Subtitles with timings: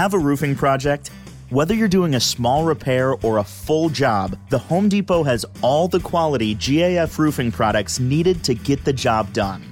[0.00, 1.10] Have a roofing project?
[1.50, 5.88] Whether you're doing a small repair or a full job, the Home Depot has all
[5.88, 9.62] the quality GAF roofing products needed to get the job done.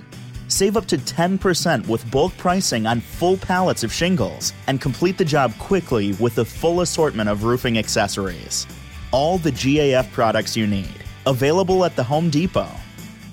[0.49, 5.25] Save up to 10% with bulk pricing on full pallets of shingles and complete the
[5.25, 8.67] job quickly with the full assortment of roofing accessories.
[9.13, 11.01] All the GAF products you need.
[11.25, 12.69] Available at the Home Depot.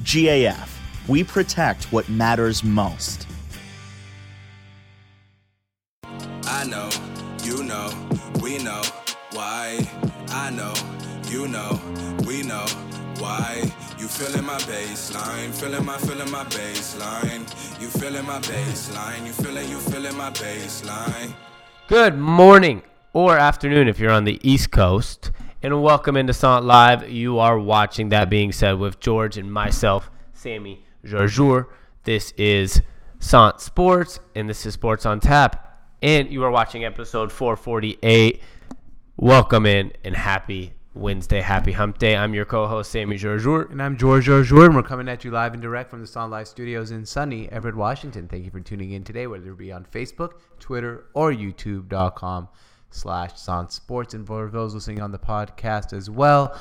[0.04, 0.70] GAF.
[1.09, 3.27] We protect what matters most.
[6.70, 6.89] Know,
[7.43, 7.91] you know,
[8.41, 8.81] we know
[9.34, 9.88] why.
[10.30, 10.73] I know,
[11.30, 11.80] you know,
[12.26, 12.66] we know
[13.20, 13.72] why.
[13.99, 17.41] You feeling my baseline, feeling my, feeling my baseline.
[17.80, 21.34] You feeling my baseline, you feeling, you feeling my baseline.
[21.88, 22.81] Good morning
[23.13, 25.31] or afternoon if you're on the East Coast.
[25.61, 27.08] And welcome into Sont Live.
[27.09, 31.67] You are watching that being said with George and myself, Sami Jarjour.
[32.05, 32.81] This is
[33.20, 35.64] Sont Sports, and this is Sports on Tap.
[36.05, 38.40] And you are watching episode 448.
[39.18, 42.16] Welcome in and happy Wednesday, happy hump day.
[42.16, 43.72] I'm your co-host, Sami Jarjour.
[43.72, 46.30] And I'm George Jarjour and we're coming at you live and direct from the Sont
[46.30, 48.28] Live Studios in sunny Everett, Washington.
[48.28, 52.50] Thank you for tuning in today, whether it be on Facebook, Twitter, or YouTube.com
[52.92, 54.14] slash Sont Sports.
[54.14, 56.56] And for those listening on the podcast as well,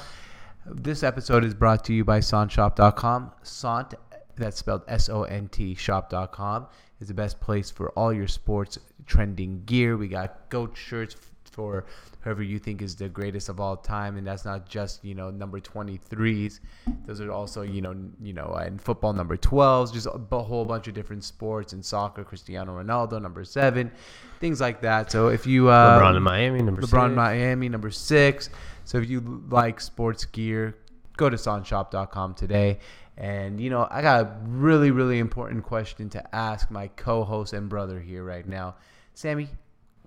[0.64, 3.32] this episode is brought to you by SontShop.com.
[3.42, 3.92] Sant,
[4.36, 6.66] that's spelled S-O-N-T, shop.com
[7.00, 9.96] is the best place for all your sports trending gear.
[9.96, 11.16] We got goat shirts
[11.54, 11.84] for
[12.20, 15.30] whoever you think is the greatest of all time, and that's not just you know
[15.30, 16.60] number 23s.
[17.06, 20.88] Those are also you know you know in football number 12s, just a whole bunch
[20.88, 21.72] of different sports.
[21.72, 23.90] In soccer, Cristiano Ronaldo number seven,
[24.40, 25.10] things like that.
[25.12, 27.16] So if you uh, LeBron in Miami, number LeBron six.
[27.16, 28.50] Miami number six.
[28.84, 30.76] So if you like sports gear,
[31.16, 32.78] go to sontshop.com today.
[33.16, 37.68] And you know, I got a really, really important question to ask my co-host and
[37.68, 38.74] brother here right now,
[39.14, 39.48] Sami.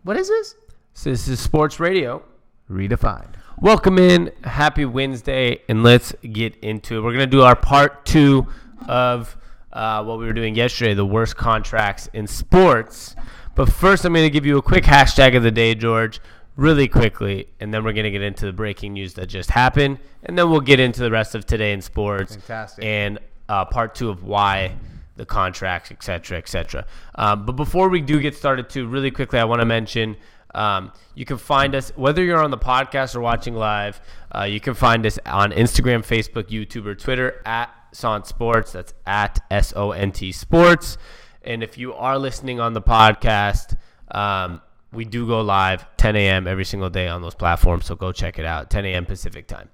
[0.04, 0.56] What is this?
[0.94, 2.24] So this is Sports Radio.
[2.70, 3.36] Redefined.
[3.62, 4.32] Welcome in.
[4.44, 7.02] Happy Wednesday, and let's get into it.
[7.02, 8.46] We're going to do our part two
[8.90, 9.38] of
[9.72, 13.16] uh, what we were doing yesterday the worst contracts in sports.
[13.56, 16.20] But first, I'm going to give you a quick hashtag of the day, George,
[16.58, 20.00] really quickly, and then we're going to get into the breaking news that just happened,
[20.24, 22.36] and then we'll get into the rest of today in sports.
[22.36, 22.84] Fantastic.
[22.84, 24.76] And uh, part two of why
[25.16, 26.86] the contracts, et cetera, et cetera.
[27.16, 30.18] Um, but before we do get started, too, really quickly, I want to mention
[30.54, 34.02] um, you can find us, whether you're on the podcast or watching live,
[34.36, 38.72] uh, you can find us on Instagram, Facebook, YouTube, or Twitter at Sont Sports.
[38.74, 40.98] That's at S O N T Sports.
[41.44, 43.78] And if you are listening on the podcast,
[44.12, 46.48] um, we do go live 10 a.m.
[46.48, 47.86] every single day on those platforms.
[47.86, 49.06] So go check it out, 10 a.m.
[49.06, 49.70] Pacific time.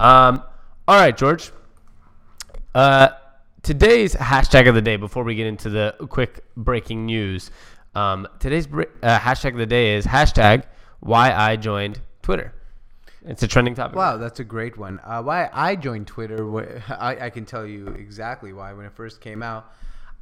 [0.00, 0.42] Um,
[0.86, 1.52] all right, George.
[2.74, 3.08] Uh,
[3.62, 7.50] today's hashtag of the day, before we get into the quick breaking news,
[7.94, 10.64] um, today's uh, hashtag of the day is hashtag
[11.00, 12.54] why I joined Twitter.
[13.24, 13.96] It's a trending topic.
[13.96, 15.00] Wow, that's a great one.
[15.04, 18.72] Uh, why I joined Twitter, I, I can tell you exactly why.
[18.72, 19.72] When it first came out,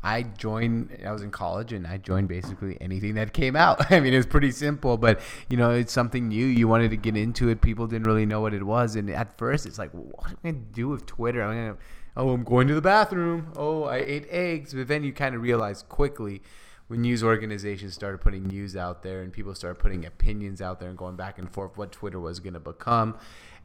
[0.06, 0.96] I joined.
[1.04, 3.90] I was in college, and I joined basically anything that came out.
[3.92, 6.46] I mean, it's pretty simple, but you know, it's something new.
[6.46, 7.60] You wanted to get into it.
[7.60, 10.50] People didn't really know what it was, and at first, it's like, what am I
[10.52, 11.42] gonna do with Twitter?
[11.42, 11.76] I'm gonna,
[12.16, 13.52] oh, I'm going to the bathroom.
[13.56, 14.74] Oh, I ate eggs.
[14.74, 16.40] But then you kind of realize quickly
[16.86, 20.88] when news organizations started putting news out there and people started putting opinions out there
[20.88, 23.18] and going back and forth what Twitter was going to become.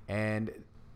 [0.07, 0.51] And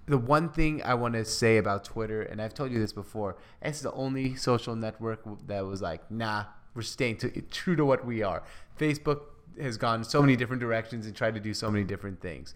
[0.08, 3.38] the one thing I want to say about Twitter, and I've told you this before,
[3.62, 6.46] it's the only social network that was like, nah,
[6.76, 8.44] we're staying to, true to what we are.
[8.80, 9.22] Facebook
[9.60, 12.54] has gone so many different directions and tried to do so many different things.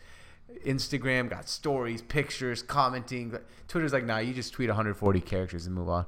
[0.66, 3.38] Instagram got stories, pictures, commenting.
[3.68, 6.06] Twitter's like, nah, you just tweet 140 characters and move on.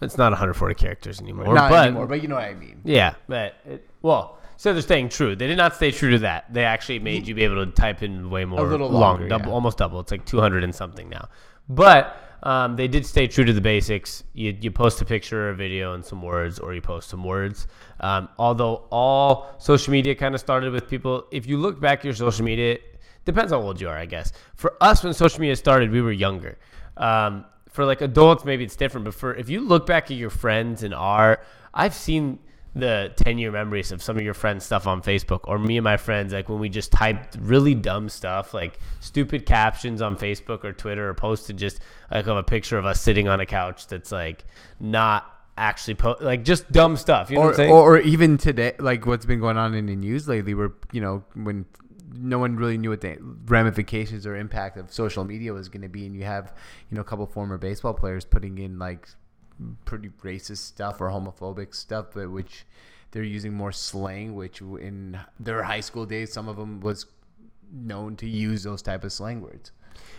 [0.00, 1.54] it's not 140 characters anymore.
[1.54, 2.80] Not but, anymore, but you know what I mean.
[2.84, 5.34] Yeah, but it, well, so they're staying true.
[5.34, 6.52] They did not stay true to that.
[6.52, 9.28] They actually made you be able to type in way more A little long, longer,
[9.28, 9.54] double, yeah.
[9.54, 10.00] almost double.
[10.00, 11.28] It's like 200 and something now.
[11.68, 14.24] But um, they did stay true to the basics.
[14.34, 17.22] You, you post a picture or a video and some words, or you post some
[17.22, 17.66] words.
[18.00, 21.26] Um, although all social media kind of started with people.
[21.30, 22.78] If you look back at your social media,
[23.24, 24.32] depends how old you are, I guess.
[24.56, 26.58] For us, when social media started, we were younger.
[26.96, 29.04] Um, for like adults, maybe it's different.
[29.04, 31.40] But for if you look back at your friends and our,
[31.72, 32.38] I've seen
[32.74, 35.84] the 10 year memories of some of your friends' stuff on Facebook, or me and
[35.84, 40.64] my friends, like when we just typed really dumb stuff, like stupid captions on Facebook
[40.64, 41.80] or Twitter, or posted just
[42.10, 44.44] like of a picture of us sitting on a couch that's like
[44.80, 45.26] not
[45.56, 47.30] actually po- like just dumb stuff.
[47.30, 47.72] You know what I'm or, saying?
[47.72, 51.00] or, or even today, like what's been going on in the news lately, where you
[51.00, 51.66] know when
[52.14, 53.16] no one really knew what the
[53.46, 56.54] ramifications or impact of social media was going to be, and you have
[56.90, 59.08] you know a couple former baseball players putting in like
[59.84, 62.64] pretty racist stuff or homophobic stuff, but which
[63.10, 67.06] they're using more slang, which in their high school days, some of them was
[67.72, 69.72] known to use those type of slang words.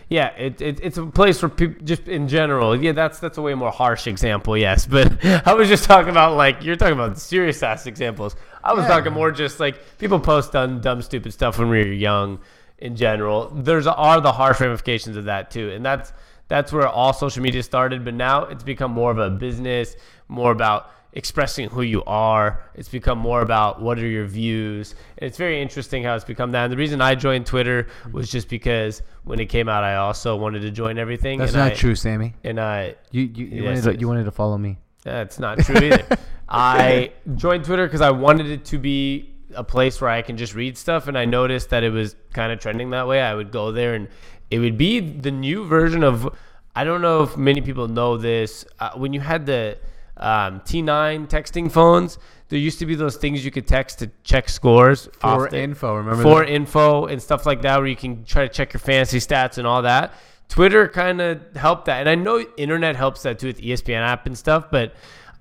[0.08, 2.76] Yeah, it, it, it's a place for people just in general.
[2.76, 4.86] Yeah, that's that's a way more harsh example, yes.
[4.90, 8.36] But I was just talking about like you're talking about serious ass examples.
[8.62, 8.88] I was Yeah.
[8.88, 12.40] talking more just like people post dumb, dumb, stupid stuff when we were young.
[12.78, 16.12] In general, there's are the harsh ramifications of that too, and that's
[16.48, 18.04] that's where all social media started.
[18.04, 19.96] But now it's become more of a business,
[20.28, 22.62] more about expressing who you are.
[22.74, 24.94] It's become more about what are your views.
[25.18, 26.64] And it's very interesting how it's become that.
[26.64, 30.36] And the reason I joined Twitter was just because when it came out, I also
[30.36, 31.38] wanted to join everything.
[31.38, 32.34] That's not I, true, Sami.
[32.42, 34.78] And I, You you, you, Yes, wanted to, you wanted to follow me.
[35.02, 36.04] that's not true either.
[36.48, 40.54] I joined Twitter because I wanted it to be a place where I can just
[40.54, 43.22] read stuff, and I noticed that it was kind of trending that way.
[43.22, 44.08] I would go there, and
[44.54, 46.32] it would be the new version of.
[46.76, 48.64] I don't know if many people know this.
[48.78, 49.78] Uh, when you had the
[50.16, 52.18] um, T9 texting phones,
[52.48, 55.08] there used to be those things you could text to check scores.
[55.20, 56.52] For info, remember for that?
[56.52, 59.66] info and stuff like that, where you can try to check your fantasy stats and
[59.66, 60.14] all that.
[60.48, 64.26] Twitter kind of helped that, and I know internet helps that too with ESPN app
[64.26, 64.70] and stuff.
[64.70, 64.94] But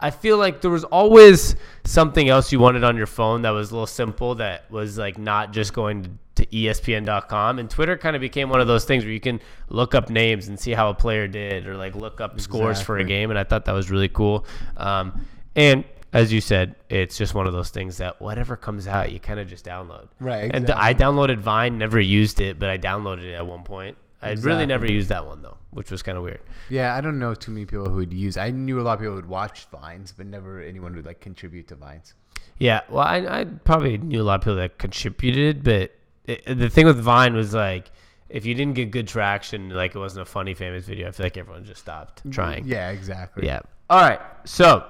[0.04, 1.56] I feel like there was always
[1.86, 5.18] something else you wanted on your phone that was a little simple that was like
[5.18, 7.58] not just going to, ESPN.com.
[7.58, 9.40] And Twitter kind of became one of those things where you can
[9.70, 12.98] look up names and see how a player did, or like look up scores for
[12.98, 13.30] a game.
[13.30, 14.46] And I thought that was really cool.
[14.76, 19.10] Um, and as you said, it's just one of those things that whatever comes out,
[19.10, 20.10] you kind of just download.
[20.20, 23.98] Right, And I downloaded Vine, never used it, but I downloaded it at one point.
[24.24, 26.42] I really never used that one though, which was kind of weird.
[26.70, 28.38] Yeah, I don't know too many people who would use.
[28.38, 31.68] I knew a lot of people would watch vines, but never anyone would like contribute
[31.70, 32.14] to vines.
[32.58, 35.92] Yeah, well, I, I probably knew a lot of people that contributed, but
[36.26, 37.92] it, the thing with Vine was like,
[38.30, 41.26] if you didn't get good traction, like it wasn't a funny, famous video, I feel
[41.26, 42.66] like everyone just stopped mm, trying.
[42.66, 43.46] Yeah, exactly.
[43.46, 43.62] Yeah.
[43.90, 44.20] All right.
[44.46, 44.86] So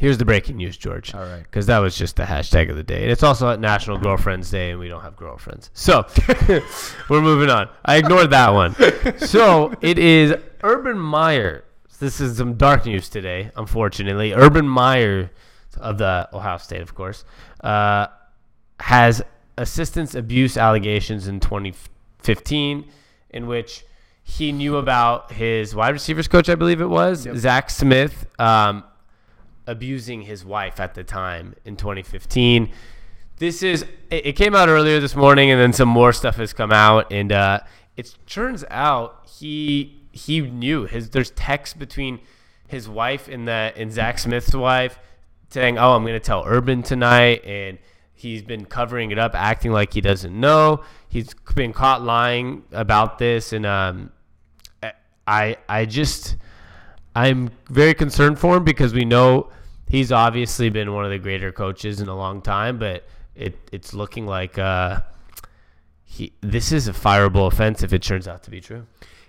[0.00, 1.14] here's the breaking news, George.
[1.14, 1.42] All right.
[1.42, 3.02] Because that was just the hashtag of the day.
[3.02, 5.70] And it's also National Girlfriends Day, and we don't have girlfriends.
[5.74, 6.06] So
[7.10, 7.68] we're moving on.
[7.84, 8.74] I ignored that one.
[9.18, 11.64] So it is Urban Meyer.
[11.98, 14.32] This is some dark news today, unfortunately.
[14.32, 15.30] Urban Meyer
[15.76, 17.24] of the Ohio State, of course,
[17.62, 18.06] uh,
[18.80, 19.22] has
[19.58, 22.90] assistance abuse allegations in 2015,
[23.28, 23.84] in which
[24.22, 28.84] he knew about his wide receivers coach, I believe it was, Zach Smith, um,
[29.70, 32.70] abusing his wife at the time in 2015.
[33.36, 36.72] This is it, came out earlier this morning, and then some more stuff has come
[36.72, 37.60] out, and uh,
[37.96, 41.10] it turns out he he knew his.
[41.10, 42.20] There's text between
[42.66, 44.98] his wife and the and Zach Smith's wife
[45.48, 47.78] saying, "Oh, I'm to tell Urban tonight," and
[48.12, 50.82] he's been covering it up, acting like he doesn't know.
[51.08, 54.12] He's been caught lying about this, and um,
[55.26, 56.36] I I just
[57.14, 59.48] I'm very concerned for him because we know
[59.90, 63.04] he's obviously been one of the greater coaches in a long time, but
[63.34, 65.00] it it's looking like uh,
[66.04, 68.86] he this is a fireable offense if it turns out to be true.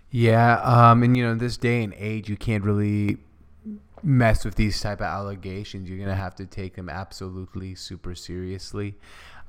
[0.10, 3.18] Yeah, um, and you know, this day and age, you can't really
[4.04, 5.90] mess with these type of allegations.
[5.90, 8.96] You're gonna have to take them absolutely super seriously.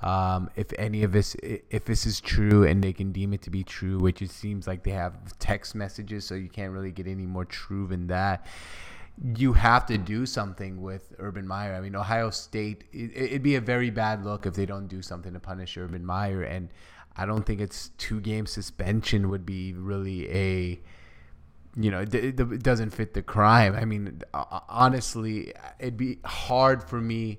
[0.03, 3.51] Um, if any of this, if this is true, and they can deem it to
[3.51, 7.07] be true, which it seems like they have text messages, so you can't really get
[7.07, 8.47] any more true than that.
[9.21, 11.75] You have to do something with Urban Meyer.
[11.75, 12.85] I mean, Ohio State.
[12.93, 16.05] It, it'd be a very bad look if they don't do something to punish Urban
[16.05, 16.71] Meyer, and
[17.17, 20.81] I don't think it's two game suspension would be really a
[21.75, 23.75] you know, it, it it doesn't fit the crime.
[23.75, 27.39] I mean, uh, honestly, it'd be hard for me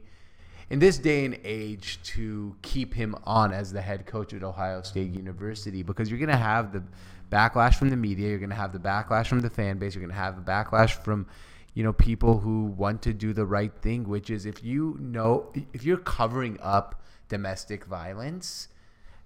[0.70, 4.82] in this day and age to keep him on as the head coach at Ohio
[4.82, 6.84] State University because you're going to have the
[7.32, 10.02] backlash from the media, you're going to have the backlash from the fan base, you're
[10.02, 11.28] going to have the backlash from
[11.74, 15.52] you know people who want to do the right thing, which is if you know
[15.74, 18.68] if you're covering up domestic violence,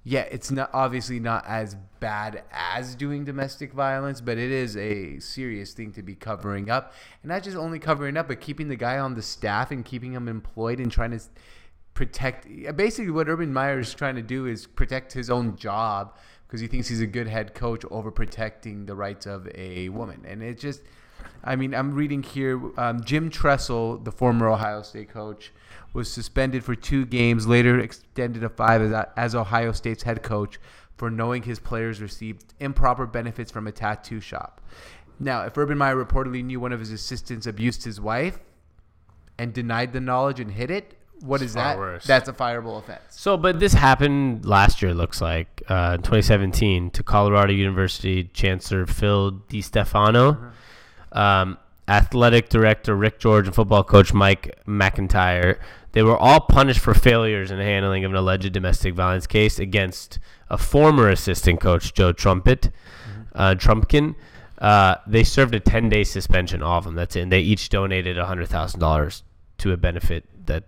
[0.03, 5.19] yeah, it's not obviously not as bad as doing domestic violence, but it is a
[5.19, 8.77] serious thing to be covering up, and not just only covering up, but keeping the
[8.77, 11.19] guy on the staff and keeping him employed and trying to
[11.93, 12.47] protect.
[12.77, 16.15] Basically, what Urban Meyer is trying to do is protect his own job
[16.47, 20.23] because he thinks he's a good head coach over protecting the rights of a woman,
[20.25, 20.81] and it just.
[21.43, 22.59] I mean, I'm reading here.
[22.79, 25.51] Um, Jim Tressel, the former Ohio State coach,
[25.93, 30.59] was suspended for two games, later extended to five as, as Ohio State's head coach
[30.95, 34.61] for knowing his players received improper benefits from a tattoo shop.
[35.19, 38.39] Now, if Urban Meyer reportedly knew one of his assistants abused his wife
[39.37, 41.77] and denied the knowledge and hid it, what is far that?
[41.77, 42.05] worse.
[42.05, 43.01] That's a fireable offense.
[43.09, 44.93] So, but this happened last year.
[44.93, 50.51] Looks like uh, 2017 to Colorado University Chancellor Phil DiStefano,
[51.11, 55.59] um, athletic director Rick George, and football coach Mike MacIntyre.
[55.93, 60.19] They were all punished for failures in handling of an alleged domestic violence case against
[60.49, 62.69] a former assistant coach, Joe Trumpet,
[63.33, 64.15] uh, Trumpkin.
[64.59, 66.95] Uh, they served a 10 day suspension, all of them.
[66.95, 67.21] That's it.
[67.21, 69.21] And they each donated $100,000
[69.59, 70.63] to a benefit that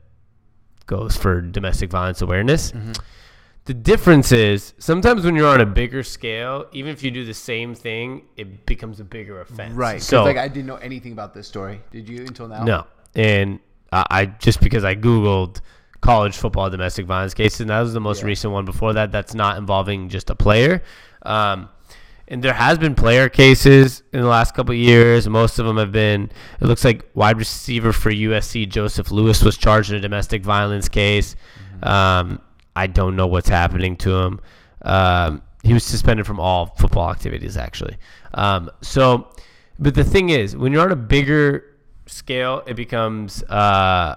[0.86, 2.72] goes for domestic violence awareness.
[3.70, 7.36] The difference is sometimes when you're on a bigger scale, even if you do the
[7.36, 9.76] same thing, it becomes a bigger offense.
[9.76, 10.02] Right.
[10.02, 11.80] So like I didn't know anything about this story.
[11.92, 12.64] Did you until now?
[12.64, 13.60] no, and
[13.94, 15.62] I, I just because I googled
[16.02, 18.26] college football domestic violence cases, and that was the most Yeah.
[18.30, 18.66] recent one.
[18.66, 20.82] Before that, that's not involving just a player.
[21.22, 21.70] Um,
[22.28, 25.30] and there has been player cases in the last couple of years.
[25.30, 26.32] Most of them have been.
[26.60, 30.90] It looks like wide receiver for USC Joseph Lewis was charged in a domestic violence
[30.90, 31.36] case.
[31.84, 32.42] Um,
[32.80, 34.40] I don't know what's happening to him.
[34.84, 37.98] Um, he was suspended from all football activities, actually.
[38.34, 39.28] Um, so,
[39.78, 44.16] but the thing is, when you're on a bigger scale, it becomes uh,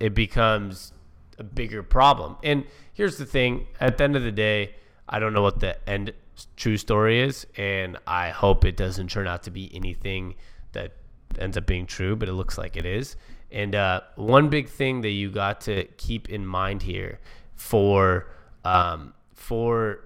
[0.00, 0.92] it becomes
[1.38, 2.36] a bigger problem.
[2.42, 4.74] And here's the thing: at the end of the day,
[5.08, 6.12] I don't know what the end
[6.56, 10.34] true story is, and I hope it doesn't turn out to be anything
[10.72, 10.96] that
[11.38, 12.16] ends up being true.
[12.16, 13.14] But it looks like it is.
[13.52, 17.20] And uh, one big thing that you got to keep in mind here
[17.62, 18.26] for
[18.64, 20.00] um, for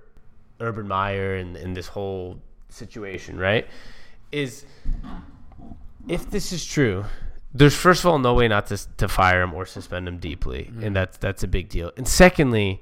[0.60, 3.66] Urban Meyer and, and this whole situation, right,
[4.30, 4.66] is
[6.06, 7.04] if this is true,
[7.54, 10.70] there's first of all no way not to, to fire him or suspend him deeply,
[10.82, 11.90] and that's that's a big deal.
[11.96, 12.80] And secondly,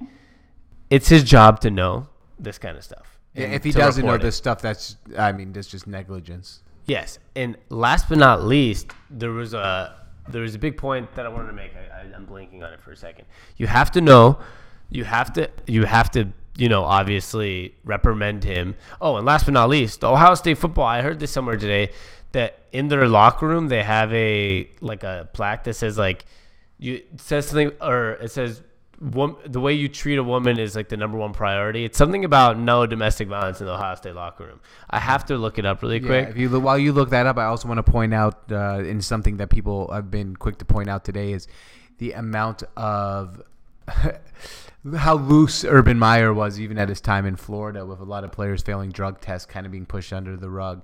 [0.90, 3.18] it's his job to know this kind of stuff.
[3.32, 4.22] Yeah, if he doesn't know it.
[4.22, 6.62] this stuff, that's I mean, that's just negligence.
[6.86, 11.26] Yes, and last but not least, there was a there was a big point that
[11.26, 11.72] I wanted to make.
[11.74, 13.26] I, I, I'm blinking on it for a second.
[13.56, 14.38] You have to know,
[14.90, 18.74] you have to, you have to, you know, obviously reprimand him.
[19.00, 20.86] Oh, and last but not least, the Ohio State football.
[20.86, 21.90] I heard this somewhere today
[22.32, 26.24] that in their locker room they have a like a plaque that says like
[26.78, 28.60] you says something or it says
[29.00, 31.84] the way you treat a woman is like the number one priority.
[31.84, 34.60] It's something about no domestic violence in the Ohio State locker room.
[34.88, 36.28] I have to look it up really Yeah, quick.
[36.30, 38.78] if you look, while you look that up, I also want to point out uh,
[38.84, 41.48] in something that people have been quick to point out today is
[41.98, 43.42] the amount of
[44.96, 48.32] how loose Urban Meyer was even at his time in Florida, with a lot of
[48.32, 50.82] players failing drug tests, kind of being pushed under the rug.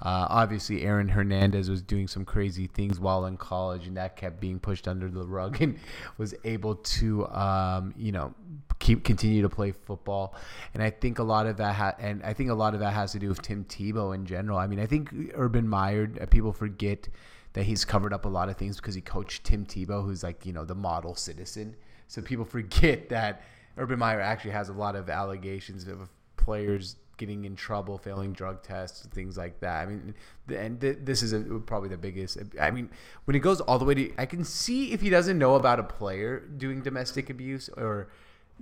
[0.00, 4.40] Uh, obviously, Aaron Hernandez was doing some crazy things while in college, and that kept
[4.40, 5.78] being pushed under the rug, and
[6.18, 8.34] was able to, um, you know,
[8.80, 10.34] keep continue to play football.
[10.74, 12.94] And I think a lot of that, ha- and I think a lot of that
[12.94, 14.58] has to do with Tim Tebow in general.
[14.58, 17.08] I mean, I think Urban Meyer, uh, people forget
[17.52, 20.44] that he's covered up a lot of things because he coached Tim Tebow, who's like
[20.44, 21.76] you know the model citizen.
[22.12, 23.42] So people forget that
[23.78, 28.62] Urban Meyer actually has a lot of allegations of players getting in trouble, failing drug
[28.62, 29.82] tests, things like that.
[29.82, 30.14] I mean,
[30.54, 32.36] and th- this is a, probably the biggest.
[32.60, 32.90] I mean,
[33.24, 35.78] when it goes all the way to, I can see if he doesn't know about
[35.78, 38.08] a player doing domestic abuse or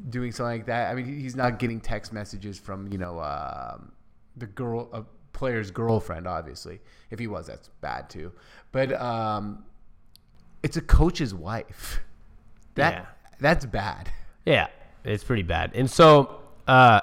[0.09, 0.91] doing something like that.
[0.91, 3.93] I mean, he's not getting text messages from you know um,
[4.37, 5.03] the girl, a
[5.33, 6.29] player's girlfriend.
[6.29, 6.81] Obviously,
[7.11, 8.31] if he was, that's bad too.
[8.71, 9.65] But um,
[10.63, 12.01] it's a coach's wife.
[12.77, 13.17] That.
[13.41, 14.11] That's bad.
[14.45, 14.69] Yeah,
[15.05, 15.73] it's pretty bad.
[15.75, 17.01] And so, uh,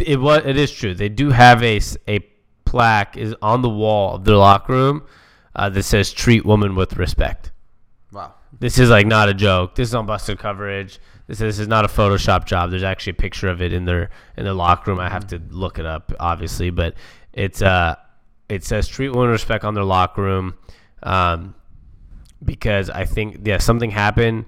[0.00, 0.94] it was it is true.
[0.94, 2.20] They do have a a
[2.64, 5.06] plaque is on the wall of their locker room
[5.54, 7.52] uh, that says "Treat women with respect."
[8.12, 8.34] Wow.
[8.58, 9.74] This is like not a joke.
[9.74, 10.98] This is on busted coverage.
[11.26, 12.70] This this is not a Photoshop job.
[12.70, 15.00] There's actually a picture of it in their in their locker room.
[15.00, 16.94] I have to look it up, obviously, but
[17.32, 17.96] it's uh
[18.48, 20.54] it says "Treat women with respect" on their locker room,
[21.02, 21.54] um,
[22.44, 24.46] because I think yeah something happened.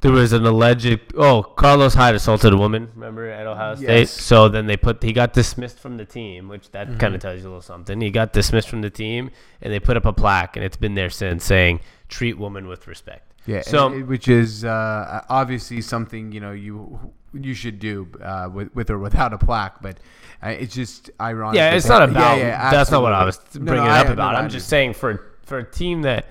[0.00, 2.88] There was an alleged oh Carlos Hyde assaulted a woman.
[2.94, 3.98] Remember at Ohio State.
[4.00, 4.10] Yes.
[4.12, 6.98] So then they put he got dismissed from the team, which that Mm-hmm.
[6.98, 8.00] kind of tells you a little something.
[8.00, 10.94] He got dismissed from the team, and they put up a plaque, and it's been
[10.94, 16.30] there since saying "Treat women with respect." Yeah, So it- which is uh, obviously something
[16.30, 19.98] you know you you should do uh, with with or without a plaque, but
[20.44, 21.56] uh, it's just ironic.
[21.56, 22.38] yeah, it's not about.
[22.38, 23.64] Yeah, yeah, that's not what I was absolutely.
[23.66, 24.32] No, bringing no, up I- about.
[24.34, 26.26] no, I'm just saying for for a team that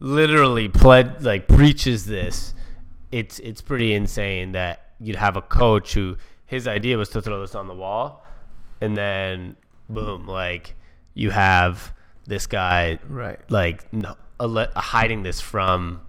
[0.00, 2.54] literally pled like breaches this,
[3.18, 6.16] it's it's pretty insane that you'd have a coach who
[6.46, 8.24] his idea was to throw this on the wall,
[8.80, 9.56] and then
[9.88, 10.74] boom, like
[11.14, 11.92] you have
[12.26, 13.38] this guy Right.
[13.50, 16.00] like no, ale- hiding this from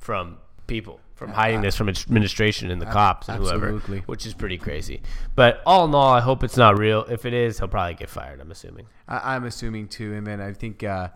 [0.00, 3.98] from people from hiding this from administration and the cops and whoever absolutely.
[4.00, 5.00] which is pretty crazy
[5.34, 8.08] but all in all i hope it's not real if it is he'll probably get
[8.10, 11.08] fired i'm assuming I, I'm assuming too, and then I think uh,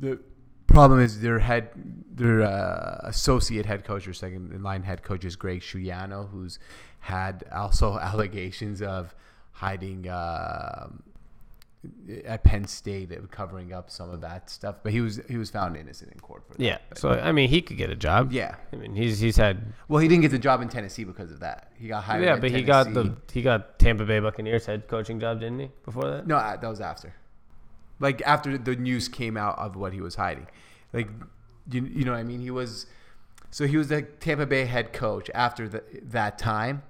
[0.00, 0.18] the
[0.74, 1.70] problem is their head,
[2.14, 6.58] their uh, associate head coach or second in line head coach is Greg Schiano, who's
[7.00, 9.14] had also allegations of
[9.52, 11.02] hiding um
[12.24, 14.76] at Penn State uh, covering up some of that stuff.
[14.82, 16.62] But he was he was found innocent in court for that.
[16.62, 16.78] Yeah.
[16.88, 18.32] But- So I mean, he could get a job.
[18.32, 18.54] yeah.
[18.72, 19.74] I mean, he's he's had.
[19.88, 21.72] Well, he didn't get the job in Tennessee because of that.
[21.78, 22.24] He got hired.
[22.24, 25.70] Yeah, but he got the he got Tampa Bay Buccaneers head coaching job, didn't he?
[25.84, 26.26] Before that.
[26.26, 27.12] No, uh, that was after.
[28.00, 30.46] Like after the news came out of what he was hiding.
[30.94, 31.08] Like
[31.70, 32.40] you, you know what I mean?
[32.40, 32.86] He was
[33.50, 36.82] so he was the Tampa Bay head coach after the, that time,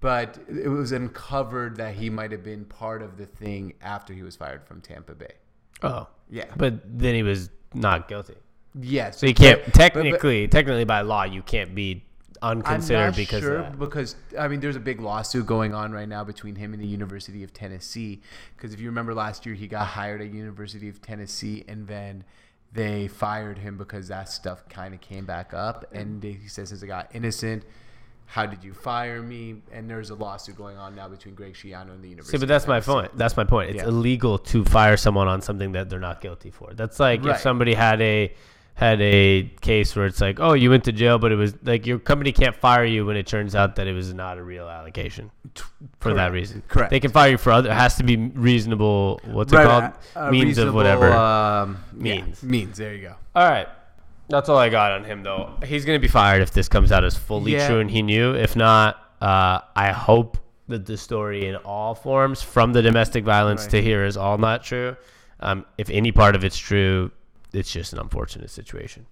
[0.00, 4.22] but it was uncovered that he might have been part of the thing after he
[4.22, 5.34] was fired from Tampa Bay.
[5.82, 6.08] Oh.
[6.30, 6.46] Yeah.
[6.56, 8.34] But then he was not guilty.
[8.80, 9.18] Yes.
[9.18, 12.04] So you can't but- but- but- technically technically by law you can't be
[12.40, 13.78] unconsidered because sure of that.
[13.78, 16.86] because I mean there's a big lawsuit going on right now between him and the
[16.86, 18.20] University of Tennessee
[18.56, 22.24] because if you remember last year he got hired at University of Tennessee and then
[22.72, 26.82] they fired him because that stuff kind of came back up and he says since
[26.82, 27.64] I got innocent
[28.26, 31.90] how did you fire me and there's a lawsuit going on now between Greg Schiano
[31.90, 33.10] and the University See, but that's my point.
[33.18, 33.70] That's my point.
[33.70, 33.88] It's Yeah.
[33.88, 36.72] illegal to fire someone on something that they're not guilty for.
[36.72, 37.34] That's like Right.
[37.34, 38.32] if somebody had a
[38.74, 41.86] had a case where it's like, oh, you went to jail, but it was like
[41.86, 44.68] your company can't fire you when it turns out that it was not a real
[44.68, 45.30] allegation
[46.00, 46.62] for that reason.
[46.68, 46.90] Correct.
[46.90, 47.70] They can fire you for other.
[47.70, 49.20] It has to be reasonable.
[49.24, 49.92] What's it Right, called?
[50.16, 51.12] a- a Means of whatever.
[51.12, 52.42] um, yeah, Means.
[52.42, 53.68] means there you go All right.
[54.28, 55.50] That's all I got on him, though.
[55.64, 57.68] He's going to be fired if this comes out as fully Yeah.
[57.68, 58.34] true and he knew.
[58.34, 60.38] If not, uh, I hope
[60.68, 63.70] that the story in all forms, from the domestic violence Right.
[63.72, 64.96] to here, is all not true.
[65.40, 67.10] Um, if any part of it's true,
[67.52, 69.06] it's just an unfortunate situation.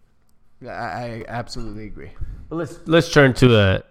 [0.62, 2.10] I, I absolutely agree
[2.48, 3.82] But let's let's turn to a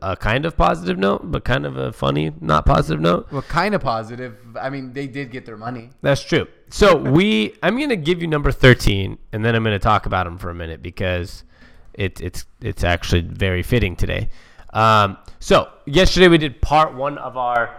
[0.00, 3.30] a kind of positive note, but kind of a funny, not positive note.
[3.30, 6.46] well kind of positive I mean they did get their money That's true.
[6.70, 10.38] So we, I'm gonna give you number thirteen, and then I'm gonna talk about him
[10.38, 11.44] for a minute because
[11.92, 14.30] it, it's it's actually very fitting today.
[14.72, 17.76] Um, so yesterday we did part one of our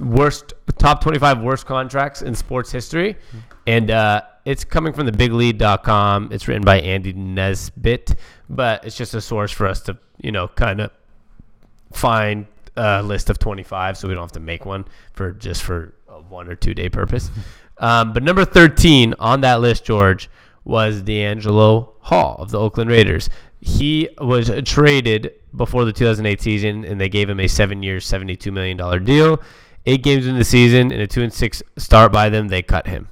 [0.00, 3.16] worst top 25 worst contracts in sports history,
[3.66, 6.30] and uh, it's coming from the BigLead.com.
[6.32, 8.14] It's written by Andy Nesbitt,
[8.48, 10.90] but it's just a source for us to you know kind of
[11.92, 15.94] find a list of 25 so we don't have to make one for just for
[16.08, 17.30] a one or two day purpose.
[17.78, 20.28] Um, but number 13 on that list, George,
[20.64, 23.30] was DeAngelo Hall of the Oakland Raiders.
[23.60, 29.04] He was traded before the 2008 season, and they gave him a seven-year, $72 million
[29.04, 29.40] deal.
[29.88, 32.86] Eight games in the season, and a two and six start by them, they cut
[32.86, 33.08] him.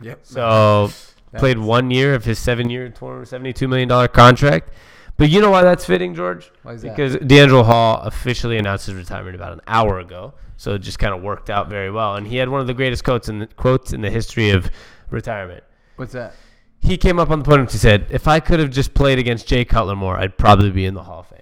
[0.00, 0.90] yep So
[1.36, 4.70] played one year of his seven-year, $72 million contract.
[5.16, 6.50] But you know why that's fitting, George?
[6.62, 6.96] Why is that?
[6.96, 10.34] because DeAngelo Hall officially announced his retirement about an hour ago.
[10.56, 12.16] So it just kind of worked out very well.
[12.16, 14.70] And he had one of the greatest quotes in the, quotes in the history of
[15.10, 15.62] retirement.
[15.96, 16.34] what's that
[16.80, 19.46] He came up on the podium and said, "If I could have just played against
[19.46, 21.38] Jay Cutler more, I'd probably be in the Hall of Fame."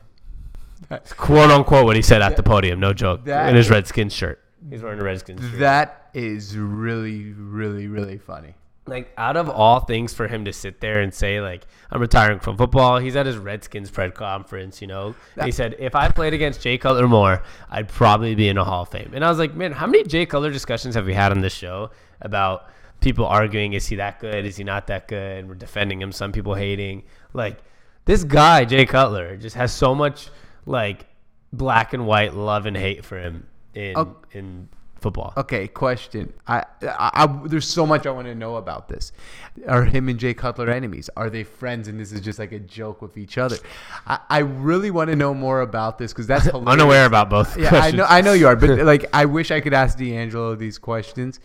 [0.89, 2.79] That's quote unquote what he said at the podium.
[2.81, 3.27] No joke.
[3.27, 4.43] in his is- Redskins shirt.
[4.69, 5.59] He's wearing a Redskins shirt.
[5.61, 8.55] That is really, really, really funny.
[8.87, 12.39] like out of all things for him to sit there and say like I'm retiring
[12.41, 15.15] from football, he's at his Redskins press conference, you know.
[15.45, 18.83] he said if I played against Jay Cutler more, I'd probably be in a Hall
[18.83, 19.13] of Fame.
[19.15, 21.53] And I was like, man, how many Jay Cutler discussions have we had on this
[21.55, 22.69] show about
[23.01, 26.13] people arguing is he that good, is he not that good, and we're defending him,
[26.13, 27.03] some people hating.
[27.33, 27.59] Like
[28.05, 30.29] this guy Jay Cutler just has so much
[30.65, 31.07] like
[31.53, 34.17] black and white love and hate for him in Oh.
[34.33, 34.69] in
[35.01, 35.33] football.
[35.37, 36.33] Okay, question.
[36.49, 39.13] I, I, I there's so much I want to know about this.
[39.69, 41.11] Are him and Jay Cutler enemies?
[41.17, 41.87] Are they friends?
[41.87, 43.57] And this is just like a joke with each other.
[44.07, 46.73] I, I really want to know more about this because that's hilarious.
[46.73, 47.57] Unaware about both.
[47.57, 48.07] Yeah, I know.
[48.09, 51.39] I know you are, but like, I wish I could ask DeAngelo these questions.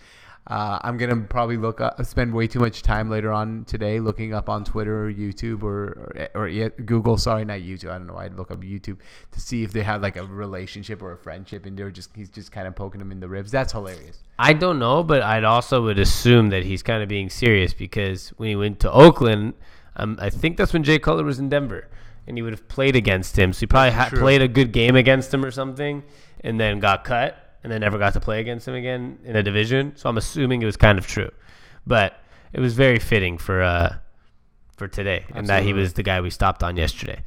[0.48, 4.34] Uh, I'm gonna probably look up, spend way too much time later on today looking
[4.34, 7.18] up on Twitter or YouTube or or, or Google.
[7.18, 7.92] Sorry, not YouTube.
[7.92, 8.18] I don't know.
[8.18, 8.98] I'd look up YouTube
[9.32, 12.30] to see if they have like a relationship or a friendship, and they're just he's
[12.30, 13.52] just kind of poking him in the ribs.
[13.52, 14.18] That's hilarious.
[14.40, 18.30] I don't know, but I'd also would assume that he's kind of being serious because
[18.30, 19.54] when he went to Oakland,
[19.96, 21.88] um, I think that's when Jay Cutler was in Denver,
[22.26, 23.54] and he would have played against him.
[23.54, 24.20] So he probably had true.
[24.20, 26.02] played a good game against him or something,
[26.44, 29.44] and then got cut, and then never got to play against him again in a
[29.44, 29.94] division.
[29.96, 31.32] So I'm assuming it was kind of true,
[31.86, 32.20] but
[32.54, 33.96] it was very fitting for uh,
[34.78, 37.24] for today, and that he was the guy we stopped on yesterday.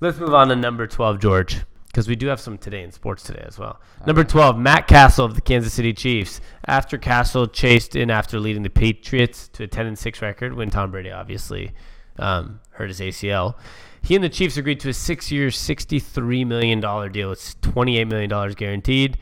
[0.00, 3.22] Let's move on to number 12, George, because we do have some today in sports
[3.22, 3.80] today as well.
[4.04, 6.40] Number 12, Matt Cassel of the Kansas City Chiefs.
[6.66, 10.70] After Cassel chased in after leading the Patriots to a 10 and 6 record when
[10.70, 11.70] Tom Brady obviously
[12.18, 13.54] um, hurt his ACL,
[14.02, 17.30] he and the Chiefs agreed to a six year, $63 million deal.
[17.30, 19.18] It's $28 million guaranteed.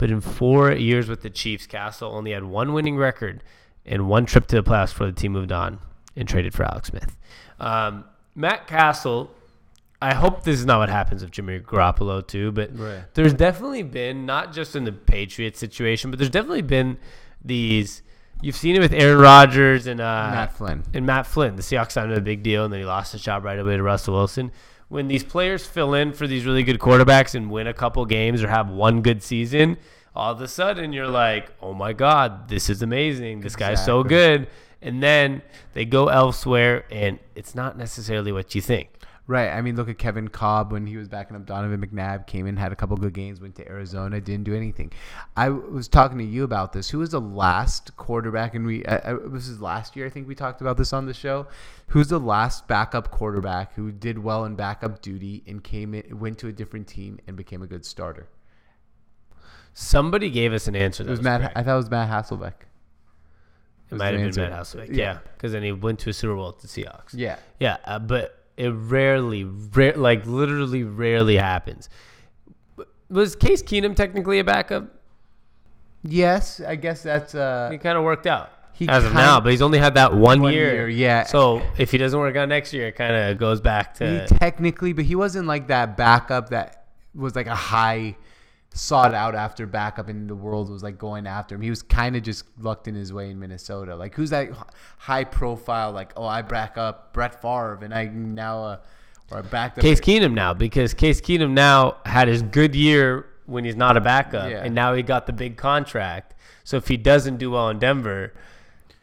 [0.00, 3.44] But in four years with the Chiefs, Cassel only had one winning record
[3.84, 5.78] and one trip to the playoffs before the team moved on
[6.16, 7.16] and traded for Alex Smith.
[7.60, 9.30] Um, Matt Cassel
[10.02, 13.02] I hope this is not what happens with Jimmy Garoppolo too, but Right.
[13.12, 16.96] there's definitely been not just in the Patriots situation, but there's definitely been
[17.44, 18.02] these
[18.42, 20.82] You've seen it with Aaron Rodgers and uh, Matt Flynn.
[20.94, 21.56] and Matt Flynn.
[21.56, 23.76] The Seahawks signed him a big deal, and then he lost his job right away
[23.76, 24.50] to Russell Wilson.
[24.90, 28.42] When these players fill in for these really good quarterbacks and win a couple games
[28.42, 29.76] or have one good season,
[30.16, 33.40] all of a sudden you're like, "Oh my God, this is amazing!
[33.40, 34.48] This guy's so good."
[34.82, 35.42] And then
[35.74, 38.88] they go elsewhere, and it's not necessarily what you think.
[39.30, 39.50] Right.
[39.50, 42.56] I mean, look at Kevin Kolb when he was backing up Donovan McNabb, came in,
[42.56, 44.90] had a couple good games, went to Arizona, didn't do anything.
[45.36, 46.90] I was talking to you about this.
[46.90, 48.56] Who was the last quarterback?
[48.56, 51.06] And we, uh, uh, this is last year, I think we talked about this on
[51.06, 51.46] the show.
[51.90, 56.38] Who's the last backup quarterback who did well in backup duty and came in, went
[56.38, 58.26] to a different team and became a good starter?
[59.74, 61.04] Somebody gave us an answer.
[61.04, 61.40] It That was was Matt.
[61.42, 61.56] correct.
[61.56, 62.54] I thought it was Matt Hasselbeck.
[63.90, 64.88] It was might have been Matt Hasselbeck.
[64.88, 64.96] Yeah.
[64.96, 67.10] Yeah, because then he went to a Super Bowl with the Seahawks.
[67.12, 67.36] Yeah.
[67.60, 71.88] Yeah, uh, but it rarely, rare, like literally rarely happens.
[73.08, 74.84] Was Case Keenum technically a backup?
[76.02, 79.50] Yes, I guess that's uh, He kind of worked out He as of now, but
[79.50, 80.72] he's only had that one, One year.
[80.74, 81.24] year, yeah.
[81.24, 84.26] So if he doesn't work out next year, it kind of goes back He to.
[84.26, 88.16] technically, but he wasn't like that backup that was like a high
[88.72, 91.60] sought out after backup and the world was like going after him.
[91.60, 93.96] He was kind of just lucked in his way in Minnesota.
[93.96, 94.50] Like who's that
[94.98, 98.76] high profile like oh I back up Brett Favre and I now uh,
[99.30, 103.26] or I backed up Case Keenum now because Case Keenum now had his good year
[103.46, 104.62] when he's not a backup, Yeah.
[104.62, 106.34] and now he got the big contract.
[106.62, 108.32] So if he doesn't do well in Denver,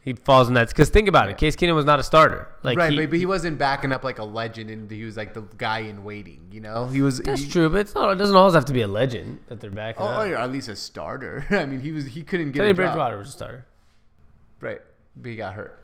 [0.08, 0.70] he falls in that.
[0.70, 2.48] Because think about it, Case Keenum was not a starter.
[2.64, 5.18] Like right, he, but, but he wasn't backing up like a legend and he was
[5.18, 6.48] like the guy in waiting.
[6.50, 7.20] You know, he was.
[7.20, 8.10] that's he, true, but it's not.
[8.12, 10.28] It doesn't always have to be a legend that they're backing Oh, up.
[10.28, 11.46] or at least a starter.
[11.50, 12.06] I mean, he was.
[12.06, 12.78] He couldn't get Teddy a job.
[12.78, 13.66] Bridgewater was a starter.
[14.62, 14.80] Right,
[15.18, 15.78] but he got hurt.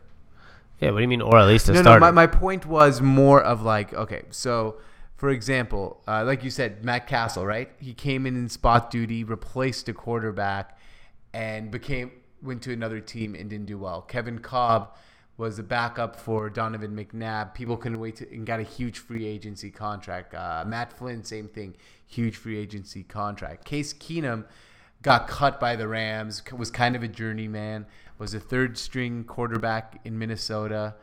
[0.79, 1.99] Yeah, what do you mean, or at least a no, starter?
[1.99, 4.77] No, my, my point was more of like, okay, so
[5.17, 7.69] for example, uh, like you said, Matt Cassel, right?
[7.77, 10.79] He came in in spot duty, replaced a quarterback,
[11.33, 12.11] and became
[12.43, 14.01] went to another team and didn't do well.
[14.01, 14.89] Kevin Kolb
[15.37, 17.53] was a backup for Donovan McNabb.
[17.53, 20.35] People couldn't wait to and got a huge free agency contract.
[20.35, 21.75] Uh, Matt Flynn, same thing,
[22.05, 23.65] huge free agency contract.
[23.65, 24.45] Case Keenum
[25.01, 27.85] got cut by the Rams, was kind of a journeyman,
[28.17, 30.95] was a third string quarterback in Minnesota,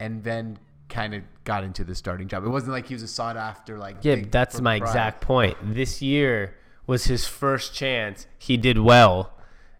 [0.00, 2.44] and then kind of got into the starting job.
[2.44, 4.90] It wasn't like he was a sought after like yeah, that's my prior.
[4.90, 5.56] exact point.
[5.62, 8.26] This year was his first chance.
[8.38, 9.32] He did well,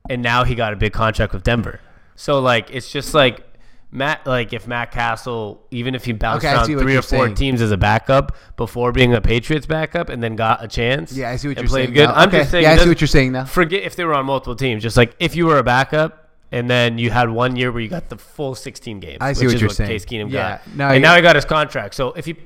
[0.09, 1.81] and now he got a big contract with Denver.
[2.17, 3.45] So like, it's just like.
[3.91, 6.95] Matt, like if Matt Cassel, even if he bounced Okay, I around see what three
[6.95, 7.37] or four saying.
[7.37, 11.31] teams as a backup before being a Patriots backup, and then got a chance, Yeah,
[11.31, 11.95] I see what and you're played saying.
[11.95, 12.09] good.
[12.09, 12.15] now.
[12.15, 12.39] I'm okay.
[12.41, 13.45] just saying, Yeah, I see doesn't- what you're saying now.
[13.47, 14.83] forget if they were on multiple teams.
[14.83, 17.89] Just like if you were a backup and then you had one year where you
[17.89, 19.17] got the full 16 games.
[19.23, 19.89] I see which what is you're what saying.
[19.89, 20.77] Case Keenum Yeah, got.
[20.77, 21.95] no, and you- now he got his contract.
[21.95, 22.37] So if he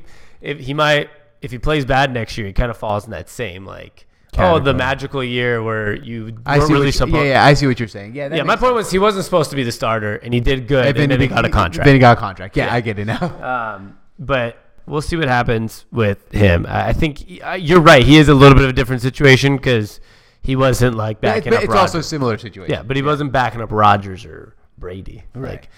[0.40, 3.28] if he might if he plays bad next year, he kind of falls in that
[3.28, 4.06] same like
[4.38, 7.14] oh the magical year where you I weren't see really supposed.
[7.16, 8.14] yeah, yeah, I see what you're saying.
[8.14, 10.40] Yeah, Yeah, my makes point was he wasn't supposed to be the starter, and he
[10.40, 10.98] did good, sense.
[10.98, 11.84] and then he got a contract.
[11.84, 12.56] Then he got a contract.
[12.56, 12.74] Yeah, Yeah.
[12.74, 13.18] I get it now.
[13.76, 16.66] Um, but we'll see what happens with him.
[16.68, 18.04] I think uh, you're right.
[18.04, 20.00] He is a little bit of a different situation because
[20.42, 21.64] he wasn't like backing it's, up.
[21.64, 22.72] it's also a similar situation.
[22.74, 25.24] Yeah, but he wasn't backing up Rodgers or Brady.
[25.34, 25.50] Right.
[25.52, 25.68] Like,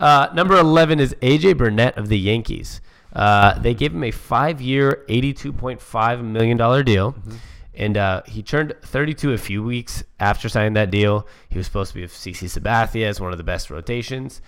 [0.00, 2.80] uh, number eleven is AJ Burnett of the Yankees.
[3.12, 7.36] Uh, they gave him a five-year, eighty-two point five million dollar deal, Mm-hmm.
[7.80, 11.26] And uh, he turned thirty-two a few weeks after signing that deal.
[11.48, 14.42] He was supposed to be with CC Sabathia as one of the best rotations.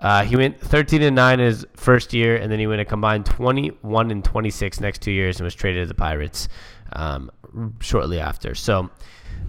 [0.00, 2.84] Uh, he went 13 and 9 in his first year, and then he went a
[2.84, 6.48] combined 21 and 26 next two years and was traded to the Pirates
[6.94, 7.30] um,
[7.78, 8.56] shortly after.
[8.56, 8.90] So,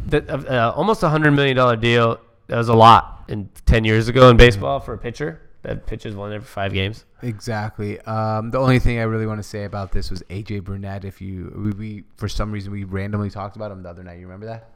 [0.06, 2.20] the, uh, almost a hundred million dollar deal.
[2.48, 5.42] That was a lot in 10 years ago in baseball for a pitcher.
[5.64, 7.06] That pitcher's won every five games.
[7.22, 8.00] Exactly.
[8.02, 11.06] Um, the only thing I really want to say about this was AJ Burnett.
[11.06, 14.20] If you we, we for some reason we randomly talked about him the other night.
[14.20, 14.70] You remember that?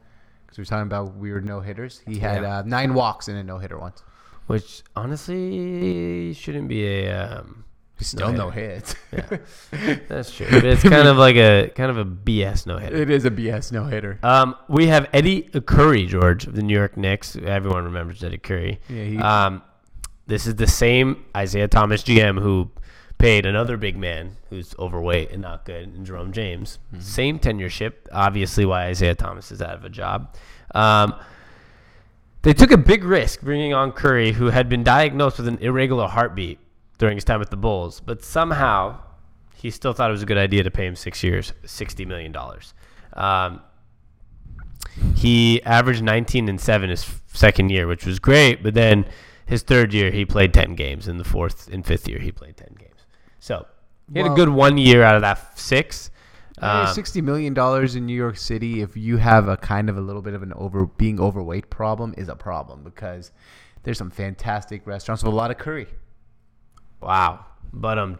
[0.46, 2.00] Because we were talking about weird no hitters.
[2.06, 2.58] He had Yeah.
[2.58, 4.02] uh, nine walks in a no hitter once.
[4.46, 7.38] which honestly shouldn't be a.
[7.38, 7.64] Um,
[8.00, 8.94] Still No no hits.
[10.08, 12.94] that's true, but it's kind of like a kind of a BS no hitter.
[12.96, 14.20] it is a BS no hitter.
[14.22, 17.34] Um, we have Eddie Curry, George of the New York Knicks.
[17.34, 18.80] Everyone remembers Eddie Curry.
[18.88, 19.62] Yeah, he- um,
[20.28, 22.70] this is the same Isiah Thomas GM who
[23.16, 26.78] paid another big man who's overweight and not good, and Jerome James.
[26.92, 27.02] Mm-hmm.
[27.02, 27.94] Same tenureship.
[28.12, 30.36] Obviously, why Isiah Thomas is out of a job.
[30.74, 31.14] Um,
[32.42, 36.06] they took a big risk bringing on Curry, who had been diagnosed with an irregular
[36.06, 36.60] heartbeat
[36.98, 39.00] during his time with the Bulls, but somehow
[39.56, 42.34] he still thought it was a good idea to pay him six years, $60 million.
[43.14, 43.60] Um,
[45.16, 49.04] he averaged 19 and 7 his second year, which was great, but then
[49.48, 51.08] his third year he played 10 games.
[51.08, 53.00] In the fourth and fifth year, he played 10 games.
[53.40, 53.66] So
[54.12, 56.10] he had a good one year out of that six.
[56.60, 60.00] Um, Sixty million dollars in New York City, if you have a kind of a
[60.00, 63.30] little bit of an over being overweight problem, is a problem because
[63.84, 65.86] There's some fantastic restaurants with a lot of curry.
[67.00, 67.46] Wow.
[67.72, 68.18] But um,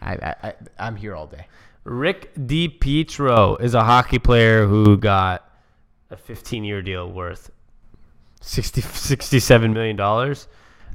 [0.00, 1.46] I, I, I'm here all day.
[1.84, 5.50] Rick DiPietro is a hockey player who got
[6.10, 7.50] a 15 year deal worth
[8.46, 10.48] 60, 67 million dollars.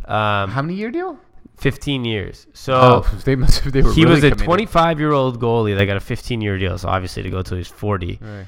[0.05, 1.17] Um, How many year deal?
[1.57, 2.47] 15 years.
[2.53, 2.73] So
[3.05, 3.71] Oh, they must.
[3.71, 4.45] They were he really was a committed.
[4.45, 6.77] 25 year old goalie that got a 15 year deal.
[6.77, 8.19] So obviously to go till he's 40.
[8.21, 8.47] Right.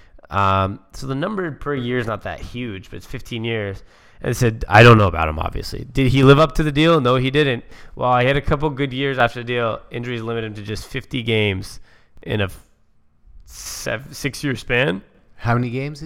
[0.64, 3.84] Um, so the number per year is not that huge, but it's 15 years.
[4.22, 5.84] And it said, I don't know about him, obviously.
[5.84, 7.02] Did he live up to the deal?
[7.02, 7.66] No, he didn't.
[7.96, 9.82] Well, he had a couple good years after the deal.
[9.92, 11.82] Injuries limited him to just 50 games
[12.24, 12.48] in a
[13.46, 15.04] seven, six year span.
[15.36, 16.04] How many games?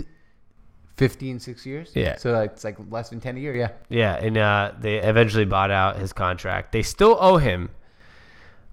[0.98, 1.92] 15, six years?
[1.94, 2.18] Yeah.
[2.18, 3.70] So it's like less than 10 a year, yeah.
[3.90, 6.72] Yeah, and uh, they eventually bought out his contract.
[6.72, 7.70] They still owe him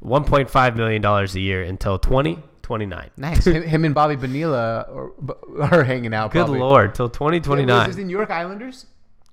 [0.05, 3.11] $1.5 million a year until 2029.
[3.17, 3.45] Nice.
[3.47, 5.13] him, and Bobby Bonilla are,
[5.61, 6.31] are hanging out.
[6.33, 6.61] Good probably.
[6.61, 7.87] lord, till Yeah, was 2029.
[7.89, 8.87] this the New York Islanders?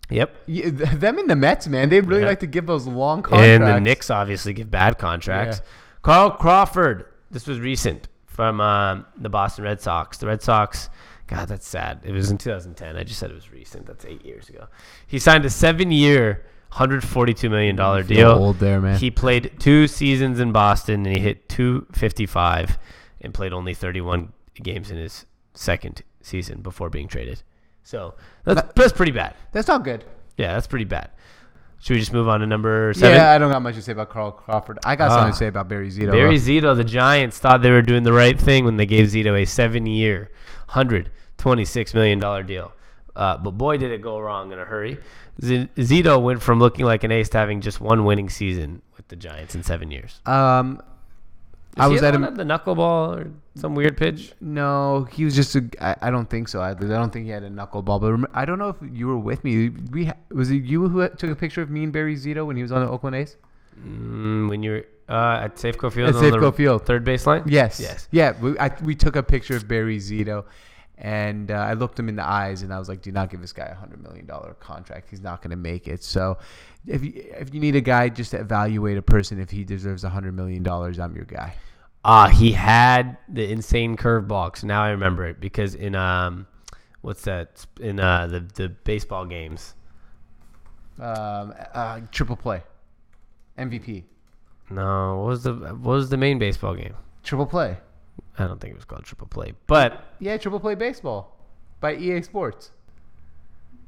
[0.10, 0.36] Yep.
[0.46, 2.28] Yeah, them and the Mets, man, they really Yeah.
[2.28, 3.48] like to give those long contracts.
[3.48, 5.60] And the Knicks obviously give bad contracts.
[5.64, 5.72] Yeah.
[6.02, 10.18] Carl Crawford, this was recent from um, the Boston Red Sox.
[10.18, 10.90] The Red Sox,
[11.32, 12.02] God, that's sad.
[12.04, 12.98] It was in 2010.
[12.98, 13.86] I just said it was recent.
[13.86, 14.68] That's eight years ago.
[15.08, 18.32] He signed a seven-year, 142 million dollar deal.
[18.32, 19.00] old there, man.
[19.00, 22.78] He played two seasons in Boston and he hit 255
[23.22, 27.42] and played only 31 games in his second season before being traded.
[27.84, 29.34] So that's, that's pretty bad.
[29.54, 30.04] That's not good.
[30.38, 31.12] Yeah, that's pretty bad.
[31.82, 33.18] Should we just move on to number seven?
[33.18, 34.78] Yeah, I don't got much to say about Carl Crawford.
[34.86, 35.32] I got something Ah.
[35.32, 36.12] to say about Barry Zito.
[36.12, 36.36] Barry.
[36.36, 39.46] Zito, the Giants thought they were doing the right thing when they gave Zito a
[39.46, 40.30] seven-year,
[40.68, 42.72] hundred twenty-six million dollar deal.
[43.16, 45.00] Uh, but boy, did it go wrong in a hurry.
[45.44, 49.08] Z- Zito went from looking like an ace to having just one winning season with
[49.08, 50.22] the Giants in seven years.
[50.26, 50.80] Um,
[51.78, 54.34] I he was the at at the knuckleball or some weird pitch.
[54.42, 55.08] no.
[55.12, 55.64] He was just a.
[55.80, 56.60] I, I don't think so.
[56.62, 58.02] I, I don't think he had a knuckleball.
[58.02, 59.70] But rem- I don't know if you were with me.
[59.70, 62.56] We ha- was it you who took a picture of me and Barry Zito when
[62.58, 63.38] he was on the Oakland A's?
[63.80, 66.86] Mm, when you're uh, at Safeco Field, At on the Safeco Field.
[66.86, 67.44] third baseline.
[67.46, 67.80] Yes.
[67.80, 68.08] Yes.
[68.12, 68.34] Yeah.
[68.40, 70.44] We, I, we took a picture of Barry Zito,
[71.02, 73.42] and uh, I looked him in the eyes, and I was like, "Do not give
[73.42, 75.10] this guy a hundred million dollar contract.
[75.10, 76.38] He's not going to make it." So,
[76.88, 80.04] if you if you need a guy just to evaluate a person if he deserves
[80.04, 81.56] a hundred million dollars, I'm your guy.
[82.06, 84.56] Ah, he had the insane curveball.
[84.58, 86.48] So now I remember it because in um,
[87.02, 87.66] what's that?
[87.80, 89.74] In uh, the the baseball games.
[91.00, 92.62] Um, uh, triple play,
[93.58, 94.04] MVP,
[94.70, 96.94] No, what was the what was the main baseball game?
[97.24, 97.78] triple play.
[98.42, 101.38] I don't think it was called Triple Play, but Yeah, triple play baseball
[101.80, 102.72] by EA Sports.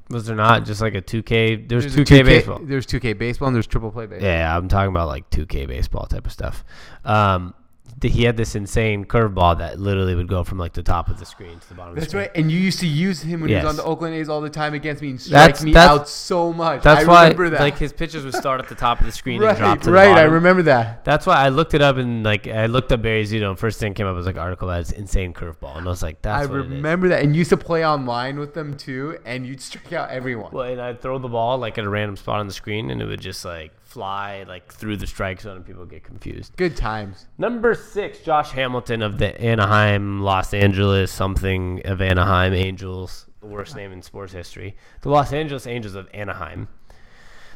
[0.10, 1.68] was there not just like a 2K?
[1.68, 2.60] There was There's a 2K, baseball.
[2.62, 4.28] There's 2K baseball and there's triple play baseball.
[4.30, 6.64] Yeah, I'm talking about like 2K baseball type of stuff.
[7.06, 7.54] Um,
[8.02, 11.26] he had this insane curveball that literally would go from like the top of the
[11.26, 11.94] screen to the bottom.
[11.94, 12.22] of the screen.
[12.24, 12.42] That's right.
[12.42, 14.50] And you used to use him when he was on the Oakland A's all the
[14.50, 16.82] time against me and strike That's- me that's- out so much.
[16.84, 17.60] That's I why remember that.
[17.62, 19.86] like his pitches would start at the top of the screen right, and drop to
[19.86, 20.18] the right.
[20.18, 21.06] I remember that.
[21.06, 23.80] That's why I looked it up and like I looked up Barry Zito and first
[23.80, 26.48] thing came up was like article that it's insane curveball and I was like that's
[26.48, 26.72] I what it is.
[26.72, 27.24] remember that.
[27.24, 30.52] And you used to play online with them too, and you'd strike out everyone.
[30.52, 33.02] Well, and I'd throw the ball like at a random spot on the screen and
[33.02, 36.58] it would just like fly like through the strike zone and people get confused.
[36.58, 37.28] Good times.
[37.38, 43.76] Number six, Josh Hamilton of the Anaheim, Los Angeles, something of Anaheim Angels, the worst
[43.76, 44.76] name in sports history.
[45.02, 46.68] The Los Angeles Angels of Anaheim.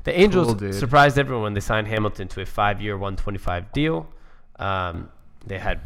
[0.04, 4.08] The Angels Cool, surprised everyone when they signed Hamilton to a five-year, 125 deal.
[4.60, 5.10] Um,
[5.45, 5.82] they had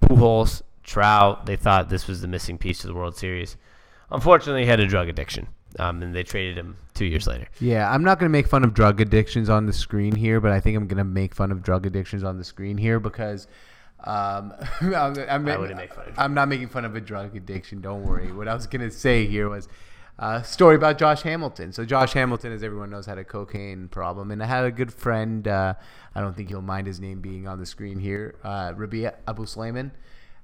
[0.00, 1.44] Pujols, Trout.
[1.44, 3.56] They thought this was the missing piece to the World Series.
[4.10, 5.48] Unfortunately, he had a drug addiction,
[5.78, 7.48] um, and they traded him two years later.
[7.60, 10.52] Yeah, I'm not going to make fun of drug addictions on the screen here, but
[10.52, 13.46] I think I'm going to make fun of drug addictions on the screen here because
[14.04, 17.36] um, I'm, I'm, I wouldn't make fun of I'm not making fun of a drug
[17.36, 17.80] addiction.
[17.80, 18.32] Don't worry.
[18.32, 19.68] What I was going to say here was
[20.18, 21.72] a story about Josh Hamilton.
[21.72, 24.92] So Josh Hamilton, as everyone knows, had a cocaine problem, and I had a good
[24.92, 25.46] friend.
[25.46, 25.74] Uh,
[26.14, 28.36] I don't think you'll mind his name being on the screen here.
[28.42, 29.90] Uh, Rabia Abu Slayman.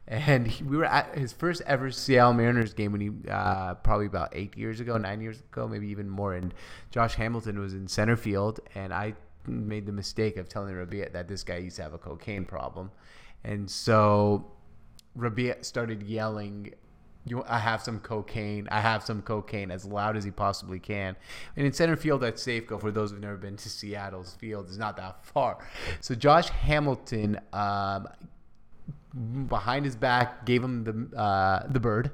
[0.09, 4.07] And he, we were at his first ever Seattle Mariners game when he uh, probably
[4.07, 6.35] about eight years ago, nine years ago, maybe even more.
[6.35, 6.53] And
[6.91, 9.15] Josh Hamilton was in center field, and I
[9.47, 12.91] made the mistake of telling Rabia that this guy used to have a cocaine problem,
[13.45, 14.53] and so
[15.15, 16.75] Rabia started yelling.
[17.25, 18.67] You, I have some cocaine.
[18.73, 21.15] I have some cocaine as loud as he possibly can.
[21.57, 24.77] And in center field at Safeco, for those who've never been to Seattle's field, is
[24.77, 25.59] not that far.
[26.01, 28.09] So Josh Hamilton um,
[29.49, 32.11] behind his back, gave him the uh, the bird,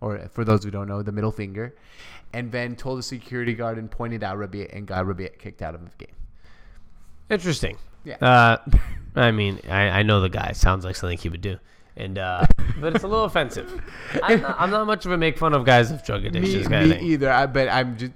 [0.00, 1.74] or for those who don't know, the middle finger,
[2.32, 5.74] and then told the security guard and pointed out Rabia and got Rabia kicked out
[5.74, 6.14] of the game.
[7.30, 7.78] Interesting.
[8.04, 8.16] Yeah.
[8.20, 8.56] Uh,
[9.16, 10.52] I mean, I, I know the guy.
[10.52, 11.58] Sounds like something he would do.
[11.96, 12.44] And uh,
[12.80, 13.80] but it's a little offensive.
[14.22, 16.68] I'm not, I'm not much of a make fun of guys with drug Me, addictions
[16.68, 17.06] kind me of thing.
[17.06, 17.30] either.
[17.30, 18.12] I, but I'm just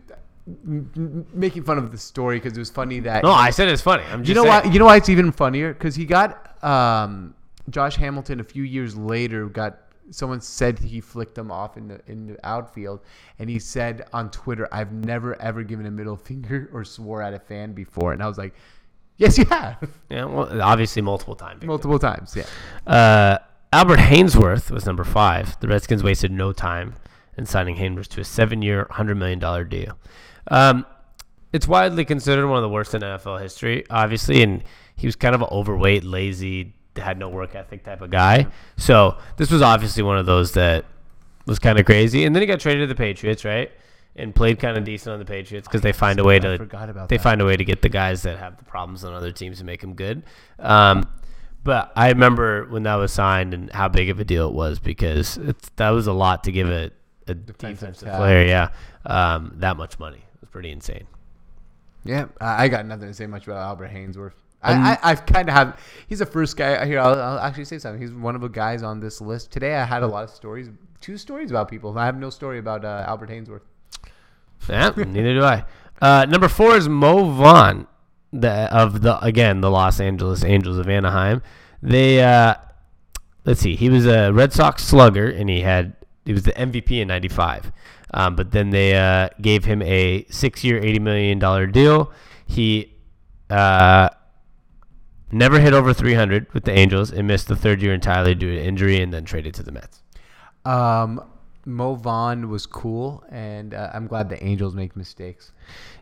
[0.74, 4.02] making fun of the story because it was funny that No, I said it's funny.
[4.04, 4.64] I'm just you know saying.
[4.64, 4.72] why?
[4.72, 5.72] You know why it's even funnier?
[5.72, 7.34] Because he got um,
[7.70, 9.46] Josh Hamilton a few years later.
[9.46, 9.78] Got
[10.10, 13.00] someone said he flicked him off in the in the outfield,
[13.38, 17.34] and he said on Twitter, "I've never ever given a middle finger or swore at
[17.34, 18.54] a fan before." And I was like,
[19.16, 21.62] "Yes, you have, Yeah, well, obviously multiple times.
[21.64, 22.44] multiple times." Yeah.
[22.92, 23.38] Uh,
[23.72, 25.60] Albert Haynesworth was number five.
[25.60, 26.94] The Redskins wasted no time
[27.36, 29.98] in signing Haynesworth to a seven-year, hundred million dollar deal.
[30.50, 30.86] Um,
[31.52, 34.62] it's widely considered one of the worst in NFL history, obviously, and
[34.96, 38.46] he was kind of an overweight, lazy, had no work ethic type of guy.
[38.76, 40.84] So this was obviously one of those that
[41.46, 42.24] was kind of crazy.
[42.24, 43.70] And then he got traded to the Patriots, right?
[44.16, 47.08] And played kind of decent on the Patriots because they find a way to about
[47.08, 47.22] they that.
[47.22, 49.66] find a way to get the guys that have the problems on other teams and
[49.66, 50.24] make them good.
[50.58, 51.08] Um,
[51.64, 54.78] but I remember when that was signed and how big of a deal it was
[54.78, 56.90] because it's, that was a lot to give a,
[57.26, 58.18] a defensive tackle.
[58.18, 58.70] player, yeah,
[59.06, 60.18] um, that much money.
[60.18, 61.06] It was pretty insane.
[62.04, 64.32] Yeah, I I got nothing to say much about Albert Haynesworth.
[64.62, 65.80] Um, I, I, I've kind of have.
[66.08, 67.00] He's the first guy here.
[67.00, 68.00] I'll, I'll actually say something.
[68.00, 69.76] He's one of the guys on this list today.
[69.76, 70.68] I had a lot of stories,
[71.00, 71.96] two stories about people.
[71.98, 73.62] I have no story about uh, Albert Haynesworth.
[74.68, 75.64] Yeah, neither do I.
[76.00, 77.86] Uh, number four is Mo Vaughn,
[78.32, 81.42] the of the again the Los Angeles Angels of Anaheim.
[81.82, 82.54] They uh,
[83.44, 87.00] let's see, he was a Red Sox slugger and he had he was the MVP
[87.00, 87.72] in '95.
[88.14, 92.12] Um, but then they uh, gave him a six-year, eighty million dollar deal.
[92.46, 92.94] He
[93.50, 94.08] uh,
[95.30, 98.62] never hit over 300 with the Angels and missed the third year entirely due to
[98.62, 100.02] injury and then traded to the Mets.
[100.64, 101.22] Um,
[101.64, 105.52] Mo Vaughn was cool, and uh, I'm glad the Angels make mistakes.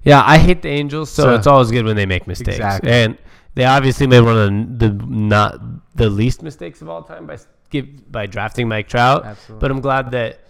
[0.05, 2.57] Yeah, I hate the Angels, so, So- it's always good when they make mistakes.
[2.57, 2.91] Exactly.
[2.91, 3.19] And
[3.55, 5.61] they obviously made one of the, the not
[5.97, 7.39] the least mistakes of all time by
[7.71, 9.25] give, by drafting Mike Trout.
[9.25, 9.61] Absolutely.
[9.61, 10.41] But I'm glad that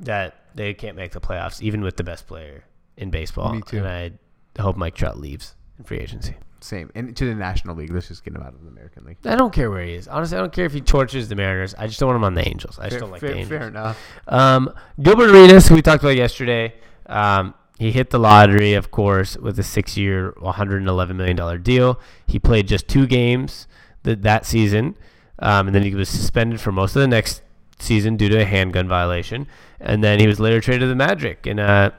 [0.00, 2.64] that they can't make the playoffs even with the best player
[2.96, 3.54] in baseball.
[3.54, 3.78] Me too.
[3.78, 6.36] And I hope Mike Trout leaves in free agency.
[6.60, 7.92] Same, and to the National League.
[7.92, 9.18] Let's just get him out of the American League.
[9.24, 10.08] I don't care where he is.
[10.08, 11.74] Honestly, I don't care if he tortures the Mariners.
[11.78, 12.78] I just don't want him on the Angels.
[12.78, 13.48] I just Fair, don't like fair, the Angels.
[13.58, 13.98] fair enough.
[14.26, 16.74] Um, Gilbert Arenas, who we talked about yesterday,
[17.06, 22.00] um, he hit the lottery, of course, with a six-year, $111 million deal.
[22.26, 23.68] He played just two games
[24.02, 24.96] th- that season,
[25.38, 27.42] um, and then he was suspended for most of the next
[27.78, 29.46] season due to a handgun violation.
[29.80, 31.92] And then he was later traded to the Magic, and uh,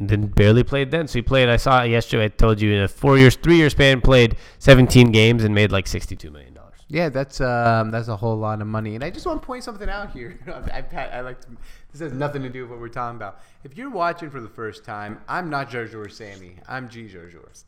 [0.00, 1.06] then barely played then.
[1.08, 1.48] So he played.
[1.48, 2.24] I saw it yesterday.
[2.24, 5.70] I told you in a four years, three year span, played 17 games and made
[5.72, 6.64] like 62 million dollars.
[6.88, 8.94] Yeah, that's um, that's a whole lot of money.
[8.94, 10.38] And I just want to point something out here.
[10.72, 11.48] I, I, I like to,
[11.92, 13.40] this has nothing to do with what we're talking about.
[13.62, 16.56] If you're watching for the first time, I'm not Jarjour Sami.
[16.68, 17.64] I'm G Jarjour.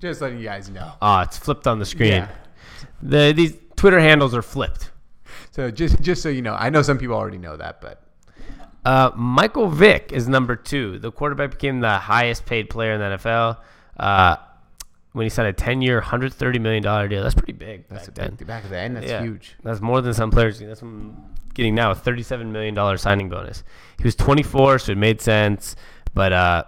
[0.00, 0.92] Just letting you guys know.
[1.02, 2.12] Ah, it's flipped on the screen.
[2.12, 2.28] Yeah.
[3.02, 4.90] The these Twitter handles are flipped.
[5.50, 8.02] So just just so you know, I know some people already know that, but
[8.84, 10.98] Uh, Michael Vick is number two.
[10.98, 13.58] The quarterback became the highest paid player in the NFL
[13.98, 14.36] uh,
[15.12, 17.22] when he signed a 10 year, $130 million deal.
[17.22, 18.46] That's pretty big that's back back, then.
[18.46, 18.94] back then.
[18.94, 19.22] That's Yeah.
[19.22, 19.56] huge.
[19.62, 20.60] That's more than some players.
[20.60, 21.16] That's what I'm
[21.52, 23.62] getting now a $37 million signing bonus.
[23.98, 25.76] He was 24, so it made sense.
[26.14, 26.64] But uh,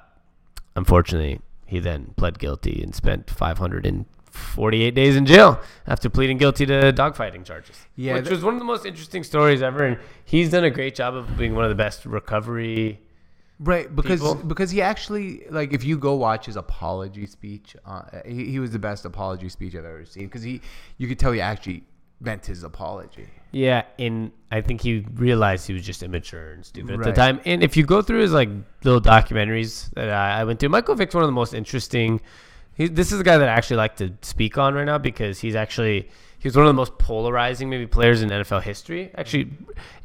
[0.76, 3.30] unfortunately, he then pled guilty and spent
[4.32, 7.86] 548 days in jail after pleading guilty to dogfighting charges.
[7.96, 9.84] Yeah, which that- was one of the most interesting stories ever.
[9.84, 13.00] And he's done a great job of being one of the best recovery.
[13.60, 14.34] Right, because people.
[14.34, 18.72] because he actually like if you go watch his apology speech, uh, he, he was
[18.72, 20.60] the best apology speech I've ever seen because he
[20.98, 21.84] you could tell he actually
[22.20, 23.28] meant his apology.
[23.52, 27.40] Yeah, and I think he realized he was just immature and stupid at the time.
[27.44, 28.48] And if you go through his like
[28.82, 32.20] little documentaries that I, I went to, Michael Vick's one of the most interesting.
[32.74, 35.40] He, this is a guy that I actually like to speak on right now because
[35.40, 36.08] he's actually
[36.38, 39.10] he's one of the most polarizing maybe players in NFL history.
[39.16, 39.50] Actually,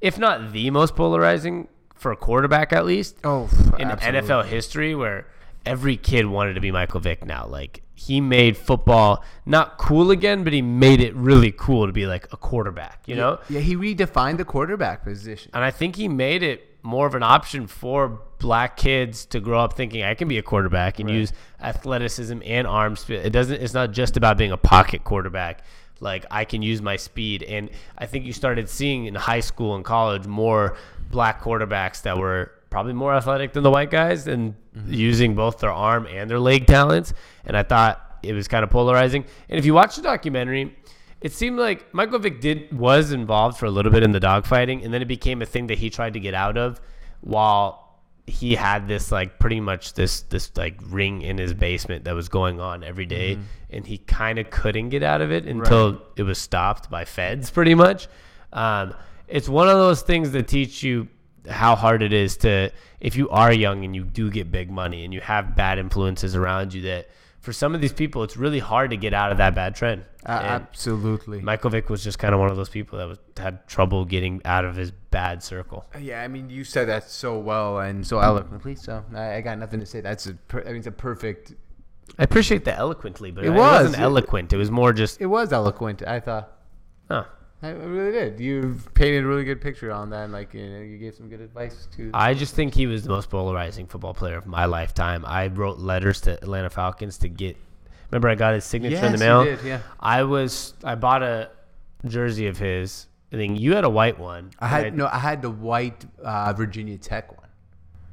[0.02, 3.44] if not the most polarizing for a quarterback at least Oh,
[3.80, 5.28] in NFL history where
[5.66, 7.48] every kid wanted to be Michael Vick now.
[7.48, 12.06] Like he made football not cool again, but he made it really cool to be
[12.06, 13.40] like a quarterback, you know?
[13.50, 15.50] Yeah, he redefined the quarterback position.
[15.54, 19.60] And I think he made it more of an option for black kids to grow
[19.60, 23.26] up thinking I can be a quarterback and use athleticism and arm speed.
[23.26, 25.62] It doesn't it's not just about being a pocket quarterback.
[26.00, 29.76] Like I can use my speed and I think you started seeing in high school
[29.76, 30.78] and college more
[31.10, 34.94] black quarterbacks that were probably more athletic than the white guys and mm-hmm.
[34.94, 37.14] using both their arm and their leg talents.
[37.46, 39.26] And I thought it was kind of polarizing.
[39.50, 40.76] And if you watch the documentary,
[41.22, 44.84] it seemed like Michael Vick did was involved for a little bit in the dogfighting,
[44.86, 46.80] and then it became a thing that he tried to get out of,
[47.22, 47.87] while
[48.28, 52.28] he had this like pretty much this this like ring in his basement that was
[52.30, 56.24] going on every day, and he kind of couldn't get out of it until it
[56.24, 58.08] was stopped by feds, pretty much.
[58.54, 58.94] Um,
[59.28, 61.08] it's one of those things that teach you
[61.50, 62.70] how hard it is to
[63.00, 66.36] if you are young and you do get big money and you have bad influences
[66.36, 67.10] around you that
[67.48, 70.04] for some of these people it's really hard to get out of that bad trend.
[70.26, 71.40] Uh, absolutely.
[71.40, 74.42] Michael Vick was just kind of one of those people that was, had trouble getting
[74.44, 75.86] out of his bad circle.
[75.98, 78.76] Yeah, I mean, you said that so well and so eloquently.
[78.76, 80.02] So I, I got nothing to say.
[80.02, 81.54] That's a, per, I mean, it's a perfect.
[82.20, 83.84] I appreciate the eloquently, but It it, was.
[83.86, 84.52] wasn't eloquent.
[84.52, 86.04] It was more just, It was eloquent.
[86.06, 86.52] I thought.
[87.10, 87.24] huh.
[87.64, 88.40] I really did.
[88.40, 90.26] You painted a really good picture on that.
[90.26, 92.12] And like, you know, you gave some good advice to.
[92.14, 95.26] I just think he was the most polarizing football player of my lifetime.
[95.26, 97.58] I wrote letters to Atlanta Falcons to get.
[98.12, 99.44] Remember, I got his signature in the Yes, you mail.
[99.44, 99.80] did, yeah.
[100.00, 100.76] I was.
[100.84, 101.50] I bought a
[102.06, 103.08] jersey of his.
[103.34, 104.52] I think you had a white one.
[104.60, 104.96] I had right?
[104.96, 105.08] no.
[105.12, 107.48] I had the white uh, Virginia Tech one.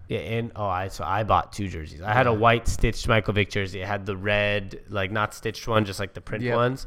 [0.09, 2.01] Yeah, and oh, I so I bought two jerseys.
[2.01, 3.85] I had a white stitched Michael Vick jersey.
[3.85, 6.57] I had the red, like not stitched one, just like the print Yeah.
[6.57, 6.87] ones.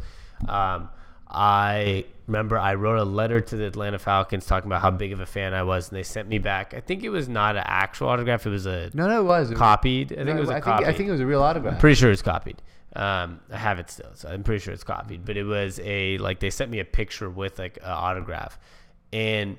[0.49, 0.89] Um,
[1.29, 5.19] I remember I wrote a letter to the Atlanta Falcons talking about how big of
[5.19, 6.73] a fan I was, and they sent me back.
[6.73, 9.51] I think it was not an actual autograph; it was a No, no, it was.
[9.51, 10.13] Copied.
[10.13, 10.85] I think no, it was a copy.
[10.85, 11.79] I think it was a real autograph.
[11.79, 12.61] Pretty sure it's copied.
[12.95, 15.25] Um, I have it still, so I'm pretty sure it's copied.
[15.25, 18.57] But it was a like they sent me a picture with like an autograph,
[19.11, 19.57] and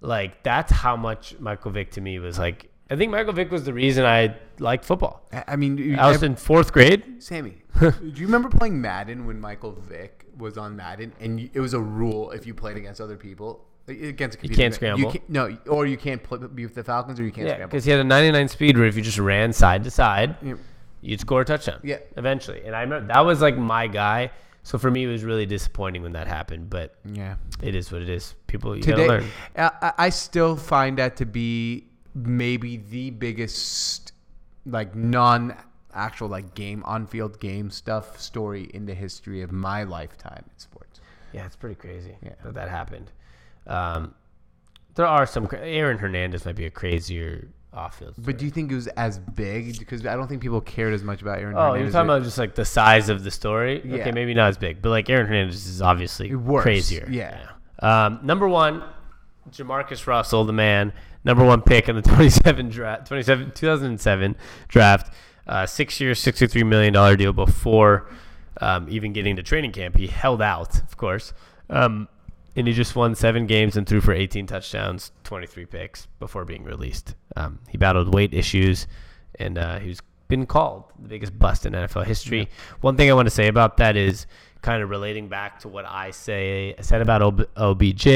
[0.00, 2.70] like that's how much Michael Vick to me was like.
[2.90, 5.26] I think Michael Vick was the reason I liked football.
[5.32, 7.22] I I mean, I was in fourth grade.
[7.22, 11.60] Sami, do you remember playing Madden when Michael Vick was on Madden, and you, it
[11.60, 15.12] was a rule if you played against other people against a computer, you can't scramble.
[15.12, 17.70] can't, no, or you can't play, be with the Falcons, or you can't Yeah, scramble.
[17.70, 20.54] because he had a 99 speed where if you just ran side to side, Yeah.
[21.02, 21.80] you'd score a touchdown.
[21.82, 21.98] Yeah.
[22.16, 22.62] eventually.
[22.64, 24.30] And I remember that was like my guy.
[24.62, 26.70] So for me, it was really disappointing when that happened.
[26.70, 27.36] But Yeah.
[27.62, 28.34] it is what it is.
[28.46, 29.24] People, you gotta Today, learn.
[29.54, 34.12] I, I- I still find that to be maybe the biggest,
[34.64, 35.54] like non
[35.94, 40.58] actual like game on field game stuff story in the history of my lifetime in
[40.58, 41.00] sports.
[41.32, 42.32] Yeah, it's pretty crazy Yeah.
[42.44, 43.10] that that happened.
[43.66, 44.14] Um,
[44.94, 45.48] there are some.
[45.52, 48.14] Aaron Hernandez might be a crazier off-field.
[48.18, 49.78] But do you think it was as big?
[49.80, 51.56] Because I don't think people cared as much about Aaron.
[51.56, 51.92] Oh, you're Hernandez.
[51.94, 53.82] talking about just like the size of the story?
[53.84, 53.96] Yeah.
[54.02, 56.30] Okay, maybe not as big, but like Aaron Hernandez is obviously
[56.60, 57.08] crazier.
[57.10, 57.48] yeah.
[57.80, 58.84] Um, number one,
[59.50, 60.92] JaMarcus Russell, the man,
[61.24, 64.36] number one pick in the 27 draft, 27, 2007
[64.68, 65.12] draft,
[65.46, 68.08] uh, six years, $63 million deal before
[68.60, 69.96] um, even getting to training camp.
[69.96, 71.32] He held out, of course.
[71.70, 72.08] Um,
[72.56, 76.62] and he just won seven games and threw for 18 touchdowns, 23 picks before being
[76.62, 77.14] released.
[77.36, 78.86] Um, he battled weight issues,
[79.38, 82.48] and uh, he was been called the biggest bust in NFL history.
[82.80, 84.26] One thing I want to say about that is
[84.62, 88.06] kind of relating back to what I say I said about OBJ.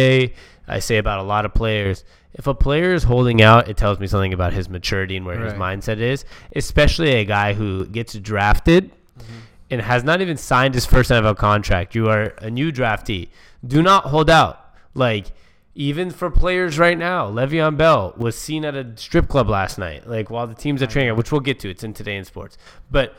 [0.66, 2.04] I say about a lot of players.
[2.34, 5.40] If a player is holding out, it tells me something about his maturity and where
[5.40, 6.24] his mindset is.
[6.54, 9.38] Especially a guy who gets drafted mm-hmm.
[9.70, 11.94] and has not even signed his first NFL contract.
[11.94, 13.28] You are a new draftee.
[13.66, 14.74] Do not hold out.
[14.94, 15.32] Like
[15.78, 20.08] even for players right now, Le'Veon Bell was seen at a strip club last night.
[20.08, 21.70] Like while the teams are training, which we'll get to.
[21.70, 22.58] It's in today in sports.
[22.90, 23.14] But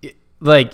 [0.00, 0.72] it, like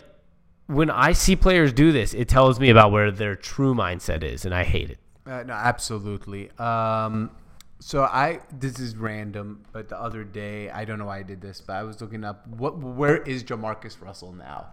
[0.68, 4.44] when I see players do this, it tells me about where their true mindset is,
[4.44, 4.98] and I hate it.
[5.26, 6.52] Uh, no, absolutely.
[6.52, 7.32] Um,
[7.80, 11.40] so I this is random, but the other day I don't know why I did
[11.40, 14.66] this, but I was looking up what where is JaMarcus Russell now?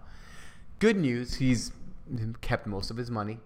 [0.77, 1.71] Good news, he's
[2.41, 3.39] kept most of his money.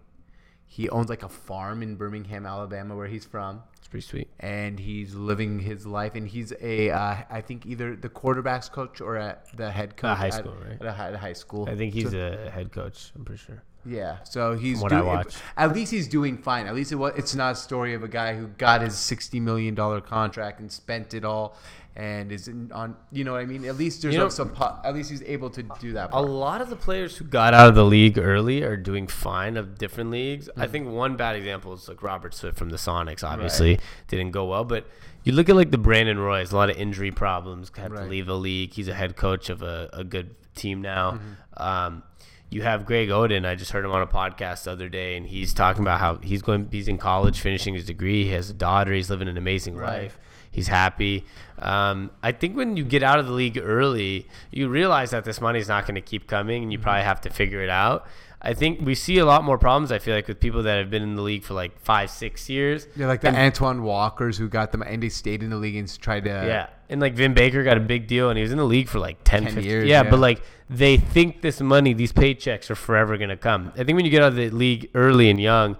[0.67, 4.27] He owns like a farm in Birmingham, Alabama, where he's from, It's pretty sweet.
[4.39, 6.15] and he's living his life.
[6.15, 10.11] And he's a uh, I think either the quarterbacks coach or at the head coach
[10.11, 10.81] At high at- school, right?
[10.81, 11.69] At a high, at high school.
[11.69, 13.11] I think he's So- a head coach.
[13.15, 13.63] I'm pretty sure.
[13.85, 15.35] yeah, so he's what I watch.
[15.55, 16.65] At least he's doing fine.
[16.67, 19.39] At least it was, it's not a story of a guy who got his sixty
[19.39, 21.55] million dollar contract and spent it all,
[21.95, 22.95] and is in, on.
[23.11, 23.65] You know what I mean?
[23.65, 24.49] At least there's You know- some.
[24.49, 26.09] po- At least he's able to do that.
[26.11, 29.55] A lot of the players who got out of the league early are doing fine
[29.57, 30.49] of different leagues.
[30.57, 33.23] I think one bad example is like Robert Swift from the Sonics.
[33.23, 34.85] Obviously, didn't go well, but
[35.23, 38.25] you look at like the Brandon Roy's, a lot of injury problems, had to leave
[38.25, 38.73] the league.
[38.73, 41.19] He's a head coach of a, a good team now.
[41.57, 42.03] Um,
[42.51, 43.45] you have Greg Oden.
[43.45, 46.17] I just heard him on a podcast the other day, and he's talking about how
[46.17, 46.69] he's going.
[46.71, 48.25] He's in college, finishing his degree.
[48.25, 48.93] He has a daughter.
[48.93, 50.03] He's living an amazing Right.
[50.03, 50.19] life.
[50.55, 51.25] He's happy.
[51.59, 55.41] Um, I think when you get out of the league early, you realize that this
[55.41, 58.07] money is not going to keep coming, and you probably have to figure it out.
[58.41, 59.91] I think we see a lot more problems.
[59.91, 62.47] I feel like with people that have been in the league for like five, six
[62.49, 62.87] years.
[62.95, 65.99] yeah, like the Antoine Walkers who got them and they stayed in the league and
[65.99, 66.29] tried to.
[66.29, 68.87] Yeah, and like Vin Baker got a big deal, and he was in the league
[68.87, 70.09] for like 10, 10 15 years, Yeah, yeah.
[70.09, 73.71] but like they think this money, these paychecks are forever going to come.
[73.75, 75.75] I think when you get out of the league early and young,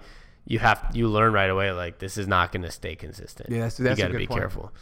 [0.46, 3.50] you have you learn right away like this is not going to stay consistent.
[3.50, 4.40] Yeah, that's- that's a you got to be point.
[4.40, 4.72] careful.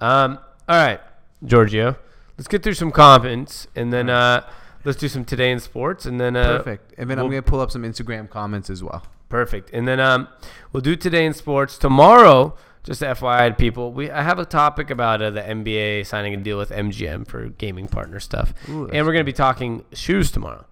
[0.00, 0.38] Um,
[0.68, 1.00] all right,
[1.44, 1.96] Giorgio,
[2.36, 4.46] let's get through some comments, and then uh,
[4.84, 6.94] let's do some today in sports, and then uh, Perfect.
[6.98, 9.02] And then I'm gonna pull up some Instagram comments as well.
[9.28, 9.70] Perfect.
[9.74, 10.28] And then um,
[10.72, 11.76] we'll do today in sports.
[11.76, 12.54] Tomorrow,
[12.84, 16.36] just FYI, to people, we I have a topic about uh, the NBA signing a
[16.38, 20.30] deal with MGM for gaming partner stuff, Ooh, and we're going to be talking shoes
[20.30, 20.64] tomorrow.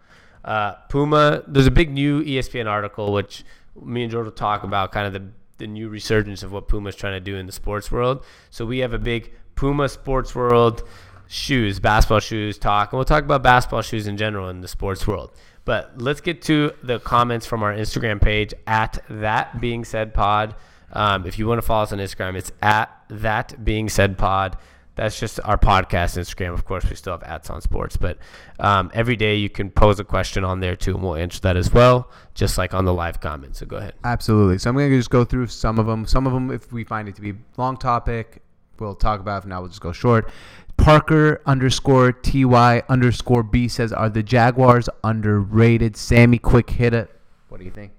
[0.44, 3.44] Uh, Puma, there's a big new ESPN article which
[3.82, 6.94] me and George will talk about, kind of the the new resurgence of what Puma's
[6.94, 8.24] trying to do in the sports world.
[8.50, 10.82] So we have a big Puma sports world
[11.28, 15.06] shoes, basketball shoes talk, and we'll talk about basketball shoes in general in the sports
[15.06, 15.32] world.
[15.64, 20.54] But let's get to the comments from our Instagram page at that being said pod.
[20.92, 24.56] Um, if you want to follow us on Instagram, it's at that being said pod.
[24.96, 26.54] That's just our podcast Instagram.
[26.54, 28.18] Of course, we still have at Sont Sports, but
[28.58, 31.56] um, every day you can pose a question on there too, and we'll answer that
[31.56, 33.58] as well, just like on the live comments.
[33.60, 33.94] So go ahead.
[34.04, 34.58] Absolutely.
[34.58, 36.06] So I'm going to just go through some of them.
[36.06, 38.42] Some of them, if we find it to be long topic,
[38.80, 39.42] we'll talk about.
[39.42, 40.30] If not, we'll just go short.
[40.78, 47.10] Parker underscore ty underscore b says, "Are the Jaguars underrated?" Sami, quick hit it.
[47.48, 47.92] What do you think?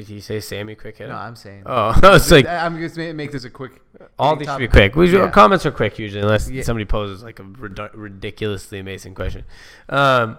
[0.00, 1.10] Did he say Sami quick hit?
[1.10, 1.64] No, I'm saying.
[1.66, 3.82] Oh, I was like, I'm just gonna make this a quick.
[4.18, 4.96] all these should be quick.
[4.96, 5.30] We Yeah.
[5.30, 6.62] comments are quick usually, unless Yeah.
[6.62, 9.44] somebody poses like a ridic- ridiculously amazing question.
[9.90, 10.38] Um,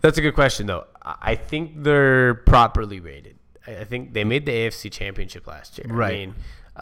[0.00, 0.84] that's a good question though.
[1.02, 3.34] I think they're properly rated.
[3.66, 5.88] I think they made the AFC Championship last year.
[5.92, 6.12] Right.
[6.12, 6.34] I mean,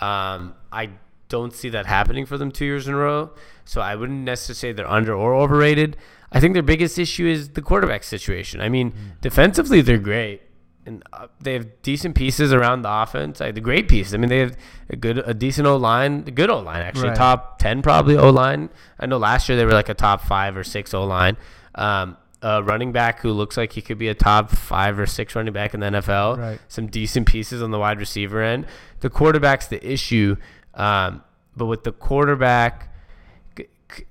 [0.02, 0.90] um, I
[1.30, 3.30] don't see that happening for them two years in a row.
[3.64, 5.96] So I wouldn't necessarily say they're under or overrated.
[6.30, 8.60] I think their biggest issue is the quarterback situation.
[8.60, 9.20] I mean, Mm.
[9.22, 10.42] defensively they're great,
[10.88, 13.38] and uh, they have decent pieces around the offense.
[13.40, 14.14] Like the great pieces.
[14.14, 14.56] I mean, they have
[14.90, 17.16] a good, a decent O line, a good O line actually, Right.
[17.16, 18.70] top ten probably O line.
[18.98, 21.36] I know last year they were like a top five or six O line.
[21.74, 25.34] Um, a running back who looks like he could be a top five or six
[25.34, 26.38] running back in the NFL.
[26.38, 26.60] Right.
[26.68, 28.66] Some decent pieces on the wide receiver end.
[29.00, 30.36] The quarterback's the issue,
[30.74, 31.22] um,
[31.56, 32.94] but with the quarterback,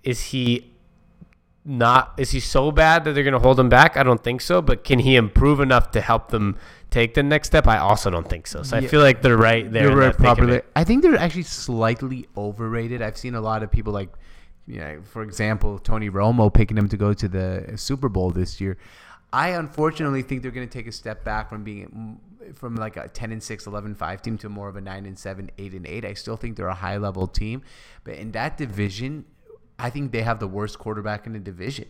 [0.04, 0.74] is he
[1.68, 3.98] not is he so bad that they're going to hold him back?
[3.98, 6.58] I don't think so, but can he improve enough to help them
[6.90, 7.68] take the next step?
[7.68, 8.64] I also don't think so.
[8.64, 9.90] So I feel like they're right there.
[9.90, 10.62] You're right, properly.
[10.78, 13.02] I think they're actually slightly overrated.
[13.02, 14.10] I've seen a lot of people like,
[14.66, 18.62] you know, for example, Tony Romo picking him to go to the Super Bowl this
[18.62, 18.78] year.
[19.34, 22.22] I unfortunately think they're going to take a step back from being
[22.56, 25.20] from like a 10 and 6 11 5 team to more of a 9 and
[25.20, 27.62] 7 8 and 8 i still think they're a high level team
[28.06, 29.26] but in that division
[29.80, 31.88] i think they have the worst quarterback in the division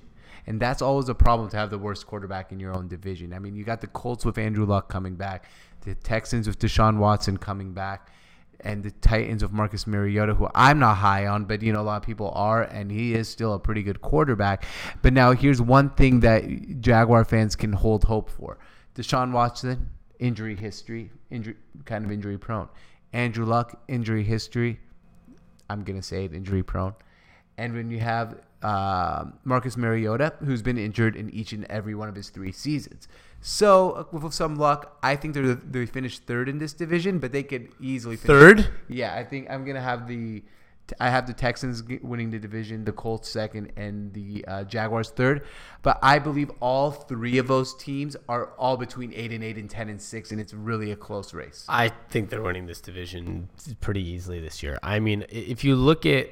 [0.47, 3.33] and that's always a problem to have the worst quarterback in your own division.
[3.33, 5.49] I mean, you got the Colts with Andrew Luck coming back,
[5.81, 8.09] the Texans with Deshaun Watson coming back,
[8.61, 11.83] and the Titans with Marcus Mariota, who I'm not high on, but you know a
[11.83, 14.65] lot of people are, and he is still a pretty good quarterback.
[15.01, 18.57] But now here's one thing that Jaguar fans can hold hope for:
[18.95, 22.69] Deshaun Watson injury history, injury kind of injury prone.
[23.11, 24.79] Andrew Luck injury history.
[25.69, 26.95] I'm gonna say it injury prone.
[27.57, 32.09] And when you have uh, Marcus Mariota, who's been injured in each and every one
[32.09, 33.07] of his three seasons.
[33.39, 37.31] So, uh, with some luck, I think they're they finished third in this division, but
[37.31, 38.69] they could easily finish Third?
[38.89, 40.43] Yeah, I think I'm gonna have the
[40.99, 45.43] I have the Texans winning the division, the Colts second, and the uh, Jaguars third.
[45.81, 49.69] But I believe all three of those teams are all between eight and eight and
[49.69, 51.65] ten and six, and it's really a close race.
[51.67, 53.49] I think they're winning this division
[53.81, 54.79] pretty easily this year.
[54.81, 56.29] I mean, if you look at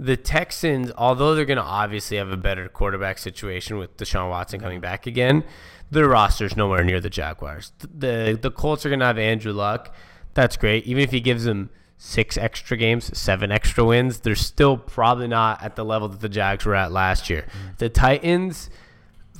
[0.00, 4.60] the Texans, although they're going to obviously have a better quarterback situation with Deshaun Watson
[4.60, 5.42] coming back again,
[5.90, 7.72] their roster's nowhere near the Jaguars.
[7.80, 9.92] The the Colts are going to have Andrew Luck.
[10.34, 10.86] That's great.
[10.86, 15.62] Even if he gives them six extra games, seven extra wins, they're still probably not
[15.64, 17.44] at the level that the Jags were at last year.
[17.78, 18.70] The Titans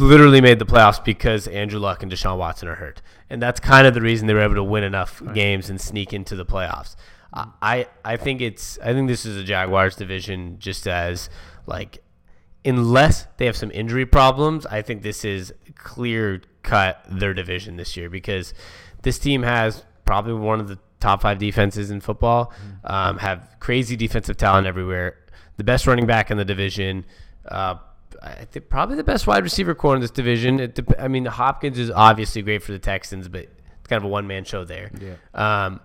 [0.00, 3.00] literally made the playoffs because Andrew Luck and Deshaun Watson are hurt.
[3.30, 6.12] And that's kind of the reason they were able to win enough games and sneak
[6.12, 6.96] into the playoffs.
[7.32, 11.28] I- I think it's I think this is a Jaguars division just as
[11.66, 12.02] like
[12.64, 17.96] unless they have some injury problems, I think this is clear cut their division this
[17.96, 18.52] year because
[19.02, 22.52] this team has probably one of the top five defenses in football,
[22.84, 25.16] um, have crazy defensive talent everywhere,
[25.56, 27.04] the best running back in the division.
[27.46, 27.76] Uh,
[28.20, 30.58] I think probably the best wide receiver core in this division.
[30.58, 34.08] It I mean, Hopkins is obviously great for the Texans, but it's kind of a
[34.08, 34.90] one man show there.
[35.00, 35.14] Yeah.
[35.66, 35.80] Um,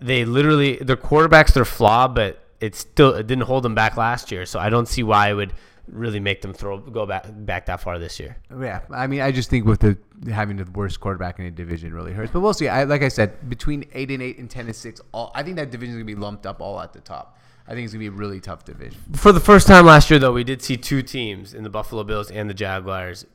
[0.00, 4.32] they literally their quarterbacks their flaw, but it still it didn't hold them back last
[4.32, 4.46] year.
[4.46, 5.52] So I don't see why it would
[5.86, 8.36] really make them throw go back back that far this year.
[8.50, 9.98] Yeah, I mean, I just think with the
[10.30, 12.32] having the worst quarterback in the division really hurts.
[12.32, 12.68] But we'll see.
[12.68, 15.56] I, like I said, between eight and eight and ten and six, all I think
[15.56, 17.38] that division is gonna be lumped up all at the top.
[17.66, 18.98] I think it's gonna be a really tough division.
[19.14, 22.02] For the first time last year, though, we did see two teams in the Buffalo
[22.02, 23.26] Bills and the Jaguars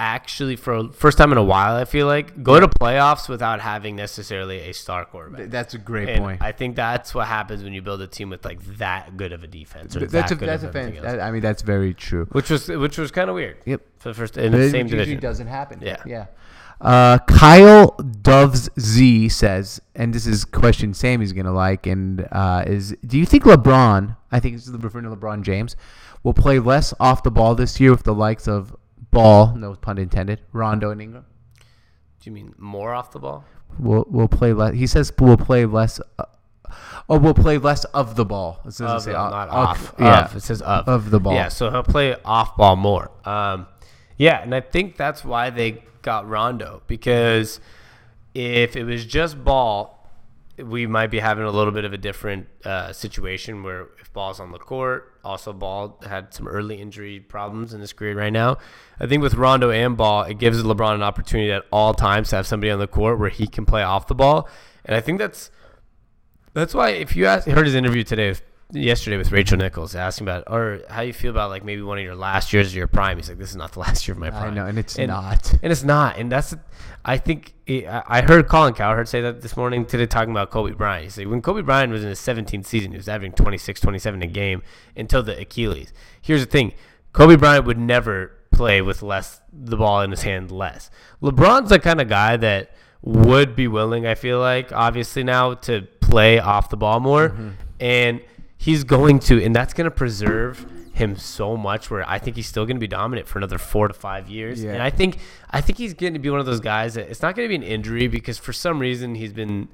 [0.00, 1.76] actually for first time in a while.
[1.76, 5.50] I feel like go to playoffs without having necessarily a star quarterback.
[5.50, 6.42] That's a great And point.
[6.42, 9.44] I think that's what happens when you build a team with like that good of
[9.44, 9.94] a defense.
[9.94, 10.94] Or Th- that's a that good that's a of fan.
[11.02, 12.26] that- I mean, that's very true.
[12.32, 13.58] which was which was kind of weird.
[13.66, 13.82] Yep.
[13.98, 15.20] For the first in But the same usually division.
[15.20, 15.80] doesn't happen.
[15.82, 16.02] Yeah.
[16.06, 16.26] yeah.
[16.80, 17.88] Uh, Kyle
[18.22, 23.26] Doves Z says, and this is question Sami's gonna like, and uh, is do you
[23.26, 24.16] think LeBron?
[24.32, 25.76] I think this is referring to LeBron James,
[26.22, 28.74] will play less off the ball this year with the likes of
[29.10, 31.24] Ball, no pun intended, Rondo and Ingram.
[32.20, 33.44] Do you mean more off the ball?
[33.78, 34.74] We'll we'll play less.
[34.74, 36.00] He says we'll play less.
[36.18, 36.24] Uh,
[37.08, 38.60] oh, we'll play less of the ball.
[38.64, 40.30] It doesn't Of say the- off- of- Yeah.
[40.36, 40.88] It says of.
[40.88, 41.34] of the ball.
[41.34, 43.10] Yeah, so he'll play off ball more.
[43.24, 43.66] Um,
[44.16, 47.60] yeah, and I think that's why they got Rondo because
[48.34, 50.08] if it was just ball,
[50.58, 54.40] we might be having a little bit of a different uh, situation where if ball's
[54.40, 58.58] on the court, also ball had some early injury problems in his career right now.
[58.98, 62.36] I think with Rondo and ball, it gives LeBron an opportunity at all times to
[62.36, 64.48] have somebody on the court where he can play off the ball,
[64.84, 65.50] and I think that's
[66.52, 68.42] that's why if you ask, heard his interview today, with,
[68.72, 72.04] yesterday with Rachel Nichols, asking about or how you feel about like maybe one of
[72.04, 73.16] your last years of your prime.
[73.16, 74.52] He's like, this is not the last year of my prime.
[74.52, 75.52] I know, and it's And- not.
[75.62, 76.18] and it's not.
[76.18, 76.54] And that's,
[77.04, 80.72] I think, it, I heard Colin Cowherd say that this morning today, talking about Kobe
[80.72, 81.04] Bryant.
[81.04, 84.22] He said when Kobe Bryant was in his 17th season, he was averaging 26, 27
[84.22, 84.62] a game
[84.96, 85.92] until the Achilles.
[86.20, 86.72] Here's the thing
[87.12, 90.90] Kobe Bryant would never play with less, the ball in his hand less.
[91.22, 95.82] LeBron's the kind of guy that would be willing, I feel like, obviously now to
[96.00, 97.30] play off the ball more.
[97.30, 97.48] Mm-hmm.
[97.80, 98.20] And
[98.60, 102.46] he's going to, and that's going to preserve him so much where I think he's
[102.46, 104.62] still going to be dominant for another four to five years.
[104.62, 104.72] Yeah.
[104.74, 105.16] And I think
[105.50, 107.48] I think he's going to be one of those guys that it's not going to
[107.48, 109.68] be an injury because for some reason he's been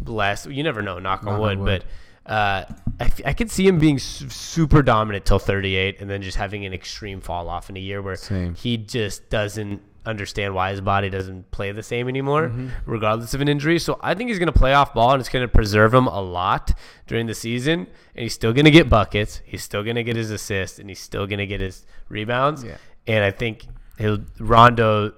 [0.00, 0.50] blessed.
[0.50, 1.84] You never know, knock, on on wood, wood.
[2.26, 2.64] but uh,
[3.00, 6.36] I, f- I could see him being su- super dominant till 38 and then just
[6.36, 8.54] having an extreme fall off in a year where Same.
[8.56, 12.68] he just doesn't understand why his body doesn't play the same anymore, Mm-hmm.
[12.86, 13.78] regardless of an injury.
[13.78, 16.06] So I think he's going to play off ball and it's going to preserve him
[16.06, 16.72] a lot
[17.06, 17.86] during the season.
[18.14, 19.40] And he's still going to get buckets.
[19.44, 22.64] He's still going to get his assists and he's still going to get his rebounds.
[22.64, 22.76] Yeah.
[23.06, 23.66] And I think
[23.98, 25.14] he'll, Rondo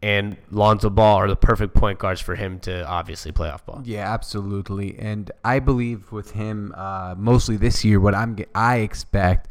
[0.00, 3.82] and Lonzo Ball are the perfect point guards for him to obviously play off ball.
[3.84, 4.96] Yeah, absolutely.
[4.98, 9.48] And I believe with him, uh, mostly this year, what I'm I expect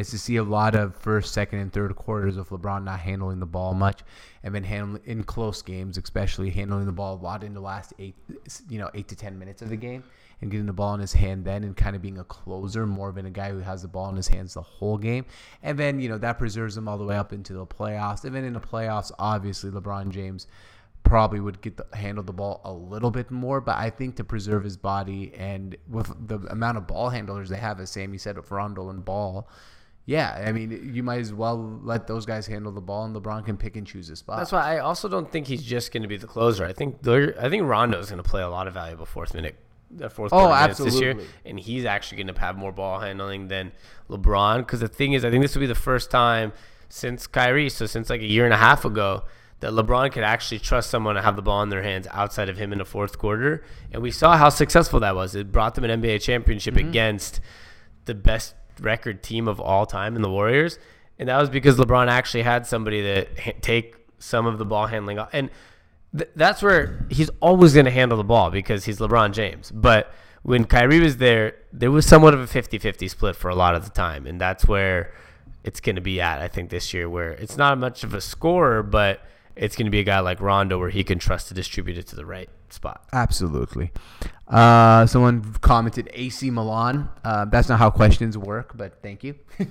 [0.00, 3.38] is to see a lot of first, second, and third quarters of LeBron not handling
[3.38, 4.00] the ball much,
[4.42, 7.92] and then handling in close games, especially handling the ball a lot in the last
[7.98, 8.16] eight,
[8.68, 10.02] you know, eight to ten minutes of the game,
[10.40, 13.12] and getting the ball in his hand then, and kind of being a closer more
[13.12, 15.24] than a guy who has the ball in his hands the whole game,
[15.62, 18.34] and then you know that preserves him all the way up into the playoffs, and
[18.34, 20.46] then in the playoffs, obviously LeBron James
[21.02, 24.24] probably would get the, handle the ball a little bit more, but I think to
[24.24, 28.36] preserve his body and with the amount of ball handlers they have, as Sami said,
[28.36, 29.48] with Rondo and Ball,
[30.06, 33.44] yeah, I mean you might as well let those guys handle the ball, and LeBron
[33.44, 34.38] can pick and choose his spot.
[34.38, 36.64] That's why I also don't think he's just going to be the closer.
[36.64, 39.56] I think I think Rondo's going to play a lot of valuable fourth minute,
[40.02, 42.98] uh, fourth Oh, quarter minutes this year, and he's actually going to have more ball
[43.00, 43.72] handling than
[44.08, 44.58] LeBron.
[44.58, 46.52] Because the thing is, I think this will be the first time
[46.88, 49.22] since Kyrie, so since like a year and a half ago,
[49.60, 52.56] that LeBron could actually trust someone to have the ball in their hands outside of
[52.58, 55.34] him in the fourth quarter, and we saw how successful that was.
[55.36, 56.88] It brought them an NBA championship Mm-hmm.
[56.88, 57.40] against
[58.06, 60.78] the best record team of all time in the Warriors,
[61.18, 64.86] and that was because LeBron actually had somebody that ha- take some of the ball
[64.86, 65.50] handling and
[66.16, 69.70] th- that's where he's always going to handle the ball because he's LeBron James.
[69.70, 70.12] But
[70.42, 73.84] when Kyrie was there, there was somewhat of a 50-50 split for a lot of
[73.84, 75.12] the time, and that's where
[75.64, 76.40] it's going to be at.
[76.40, 79.20] I think this year, where it's not much of a scorer, but
[79.56, 82.06] it's going to be a guy like Rondo where he can trust to distribute it
[82.08, 83.04] to the right spot.
[83.12, 83.92] Absolutely.
[84.48, 87.08] Uh, someone commented AC Milan.
[87.24, 89.34] Uh, that's not how questions work, but thank you.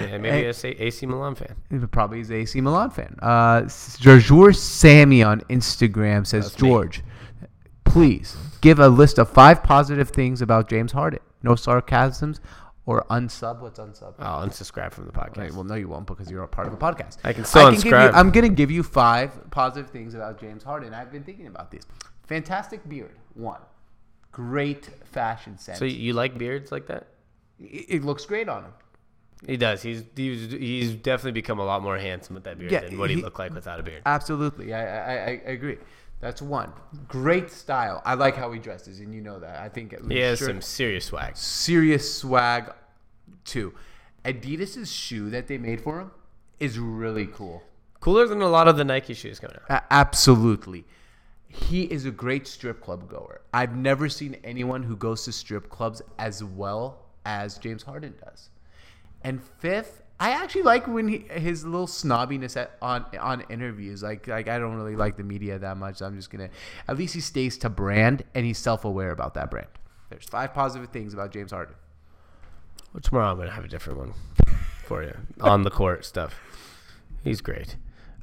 [0.00, 1.54] Yeah, maybe a say AC Milan fan.
[1.92, 3.16] Probably is AC Milan fan.
[3.22, 3.68] Uh,
[3.98, 6.68] George Sami on Instagram says, That's me.
[6.68, 7.02] George,
[7.84, 11.20] please give a list of five positive things about James Harden.
[11.42, 12.40] No sarcasms
[12.90, 13.60] or unsub.
[13.60, 14.14] What's unsub?
[14.18, 15.36] I'll unsubscribe from the podcast.
[15.38, 17.18] Right, well, no, you won't because you're a part of the podcast.
[17.24, 17.94] I can still give you.
[17.94, 20.92] I'm going to give you five positive things about James Harden.
[20.94, 21.82] I've been thinking about these.
[22.26, 23.60] Fantastic beard, one.
[24.32, 25.78] Great fashion sense.
[25.78, 27.08] so you like beards like that?
[27.58, 28.72] it, it looks great on him.
[29.46, 29.82] He does.
[29.82, 33.08] He's he's he's definitely become a lot more handsome with that beard Yeah, than what
[33.10, 34.02] he, he- looked like without a beard.
[34.06, 35.78] Absolutely, I, I, I I agree.
[36.20, 36.70] That's one.
[37.08, 38.02] Great style.
[38.04, 39.58] I like how he dresses, and you know that.
[39.58, 41.34] I think He has sure- some serious swag.
[41.36, 42.70] serious swag.
[43.50, 43.74] Two,
[44.24, 46.12] Adidas's shoe that they made for him
[46.60, 47.64] is really cool.
[47.98, 49.68] Cooler than a lot of the Nike shoes coming out.
[49.68, 50.84] A- absolutely.
[51.48, 53.40] He is a great strip club goer.
[53.52, 58.50] I've never seen anyone who goes to strip clubs as well as James Harden does.
[59.24, 64.00] And fifth, I actually like when he, his little snobbiness at, on on interviews.
[64.04, 65.96] Like like I don't really like the media that much.
[65.96, 66.50] So I'm just gonna.
[66.86, 69.66] At least he stays to brand and he's self aware about that brand.
[70.08, 71.74] There's five positive things about James Harden.
[72.92, 74.14] Well, tomorrow I'm gonna have a different one
[74.84, 76.38] for you on the court stuff.
[77.22, 77.76] He's great.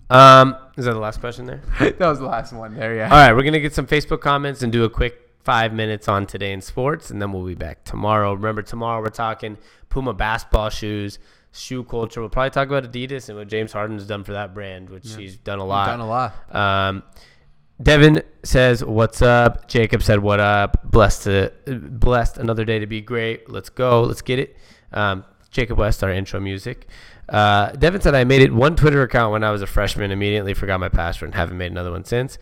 [0.09, 1.61] Um, is that the last question there?
[1.79, 2.95] that was the last one there.
[2.95, 3.05] Yeah.
[3.05, 6.25] All right, we're gonna get some Facebook comments and do a quick five minutes on
[6.25, 8.33] today in sports, and then we'll be back tomorrow.
[8.33, 9.57] Remember, tomorrow we're talking
[9.89, 11.19] Puma basketball shoes,
[11.53, 12.19] shoe culture.
[12.19, 15.37] We'll probably talk about Adidas and what James Harden's done for that brand, which he's
[15.37, 15.87] done a lot.
[15.87, 16.55] Done a lot.
[16.55, 17.03] Um,
[17.81, 23.01] Devin says, "What's up?" Jacob said, "What up?" Blessed to blessed another day to be
[23.01, 23.49] great.
[23.49, 24.01] Let's go.
[24.03, 24.57] Let's get it.
[24.91, 26.87] Um, Jacob West, our intro music.
[27.29, 30.11] Uh, Devin said, "I made it one Twitter account when I was a freshman.
[30.11, 32.37] Immediately forgot my password and haven't made another one since."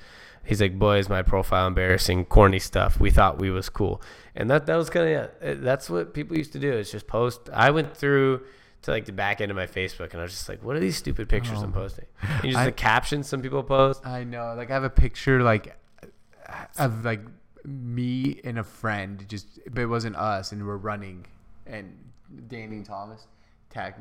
[0.46, 3.00] He's like, "Boys, my profile embarrassing, corny stuff.
[3.00, 4.02] We thought we was cool."
[4.36, 6.72] And that that was kind of yeah, that's what people used to do.
[6.72, 7.50] It's just post.
[7.52, 8.42] I went through
[8.86, 10.80] to like the back end of my Facebook, and I was just like, "What are
[10.80, 14.06] these stupid pictures I'm posting?" And just I- the captions some people post.
[14.08, 14.54] I know.
[14.56, 15.76] Like I have a picture like
[16.78, 17.22] of like
[17.64, 21.26] me and a friend, just but it wasn't us, and we're running,
[21.66, 21.92] and
[22.48, 23.28] Danny and Thomas
[23.70, 23.96] tag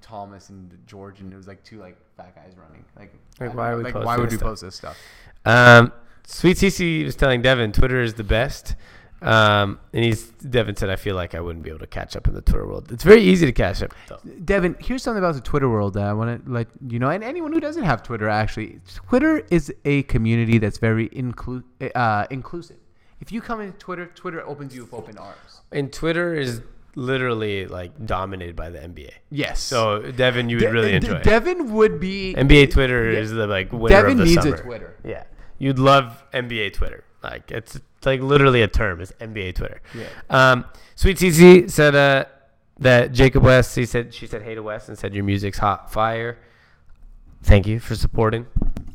[0.00, 2.84] Thomas and George, and it was like two like fat guys running.
[2.96, 4.48] Like, Like, why don't are we know, like, why would we stuff?
[4.48, 4.96] post this stuff?
[5.44, 5.92] Um,
[6.26, 8.74] Sweet CC was telling Devin Twitter is the best.
[9.20, 12.28] Um, and he's Devin said I feel like I wouldn't be able to catch up
[12.28, 12.92] in the Twitter world.
[12.92, 13.92] It's very easy to catch up.
[14.08, 14.18] Though.
[14.44, 17.24] Devin, here's something about the Twitter world that I want to let you know, and
[17.24, 21.64] anyone who doesn't have Twitter, actually, Twitter is a community that's very inclu-
[21.94, 22.76] uh, inclusive.
[23.20, 25.62] If you come into Twitter, Twitter opens you with open arms.
[25.72, 26.62] And Twitter is
[26.94, 29.10] literally like dominated by the NBA.
[29.30, 29.60] Yes.
[29.60, 31.24] So Devin, you would De- really enjoy it.
[31.24, 32.34] Devin would be.
[32.36, 33.18] NBA Twitter Yeah.
[33.18, 34.54] is the like winner Devin of the needs summer.
[34.54, 34.96] a Twitter.
[35.04, 35.24] Yeah,
[35.58, 37.04] you'd love NBA Twitter.
[37.22, 39.80] Like it's, it's like literally a term is NBA Twitter.
[39.94, 40.06] Yeah.
[40.30, 40.64] Um,
[40.94, 42.24] Sweet CC said uh,
[42.78, 43.74] that Jacob West.
[43.74, 46.38] He said she said hey to West and said your music's hot fire.
[47.42, 48.46] Thank you for supporting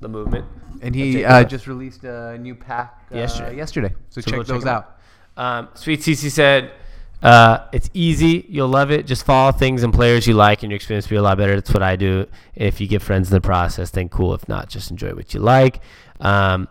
[0.02, 0.46] the movement.
[0.82, 3.56] And he uh, just released a new pack uh, Yesterday.
[3.56, 3.90] Yesterday.
[4.10, 5.00] So, So check check those 'em out.
[5.38, 6.72] Um, Sweet CC said,
[7.22, 8.46] uh, "It's easy.
[8.50, 9.06] You'll love it.
[9.08, 11.56] Just follow things and players you like, and your experience will be a lot better.
[11.56, 12.28] That's what I do.
[12.56, 14.34] If you get friends in the process, then cool.
[14.34, 15.80] If not, just enjoy what you like."
[16.20, 16.68] Um,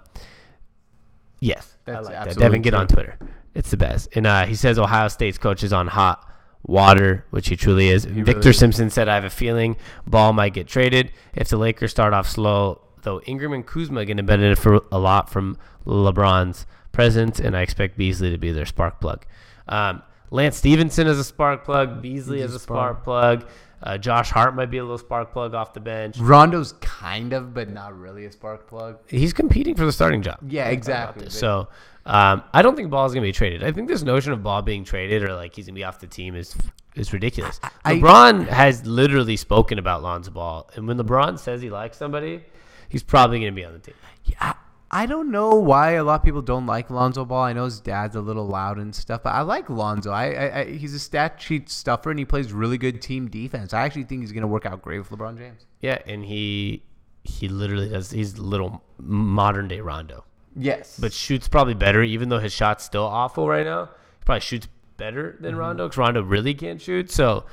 [1.42, 2.36] yes, I That's like that.
[2.38, 2.78] Devin, get true.
[2.78, 3.18] on Twitter.
[3.54, 4.08] It's the best.
[4.16, 6.26] And uh, he says Ohio State's coach is on hot
[6.62, 8.04] water, which he truly is.
[8.04, 8.58] Victor really is.
[8.58, 9.76] Simpson said, "I have a feeling
[10.06, 14.04] Ball might get traded if the Lakers start off slow." Though Ingram and Kuzma are
[14.04, 18.52] going to benefit for a lot from LeBron's presence, and I expect Beasley to be
[18.52, 19.26] their spark plug.
[19.66, 22.00] Um, Lance Stephenson is a spark plug.
[22.00, 23.44] Beasley is a a spark plug.
[23.82, 26.18] Uh, Josh Hart might be a little spark plug off the bench.
[26.18, 28.98] Rondo's kind of, but not really a spark plug.
[29.06, 30.38] He's competing for the starting job.
[30.46, 31.28] Yeah, exactly.
[31.30, 31.68] So
[32.06, 33.64] um, I don't think Ball's gonna be traded.
[33.64, 36.06] I think this notion of Ball being traded or like he's gonna be off the
[36.06, 36.54] team is
[36.94, 37.58] is ridiculous.
[37.84, 42.44] I- LeBron has literally spoken about Lonzo Ball, and when LeBron says he likes somebody,
[42.88, 43.94] he's probably gonna be on the team.
[44.24, 44.52] Yeah,
[44.94, 47.44] I don't know why a lot of people don't like Lonzo Ball.
[47.44, 50.10] I know his dad's a little loud and stuff, but I like Lonzo.
[50.10, 53.72] I, I, I he's a stat sheet stuffer and he plays really good team defense.
[53.72, 55.64] I actually think he's going to work out great with LeBron James.
[55.80, 56.82] Yeah, and he
[57.24, 58.10] he literally does.
[58.10, 60.24] He's little modern day Rondo,
[60.54, 63.86] Yes, but shoots probably better, even though his shot's still awful right now.
[63.86, 64.68] He probably shoots
[64.98, 65.60] better than mm-hmm.
[65.60, 67.10] Rondo because Rondo really can't shoot.
[67.10, 67.44] So.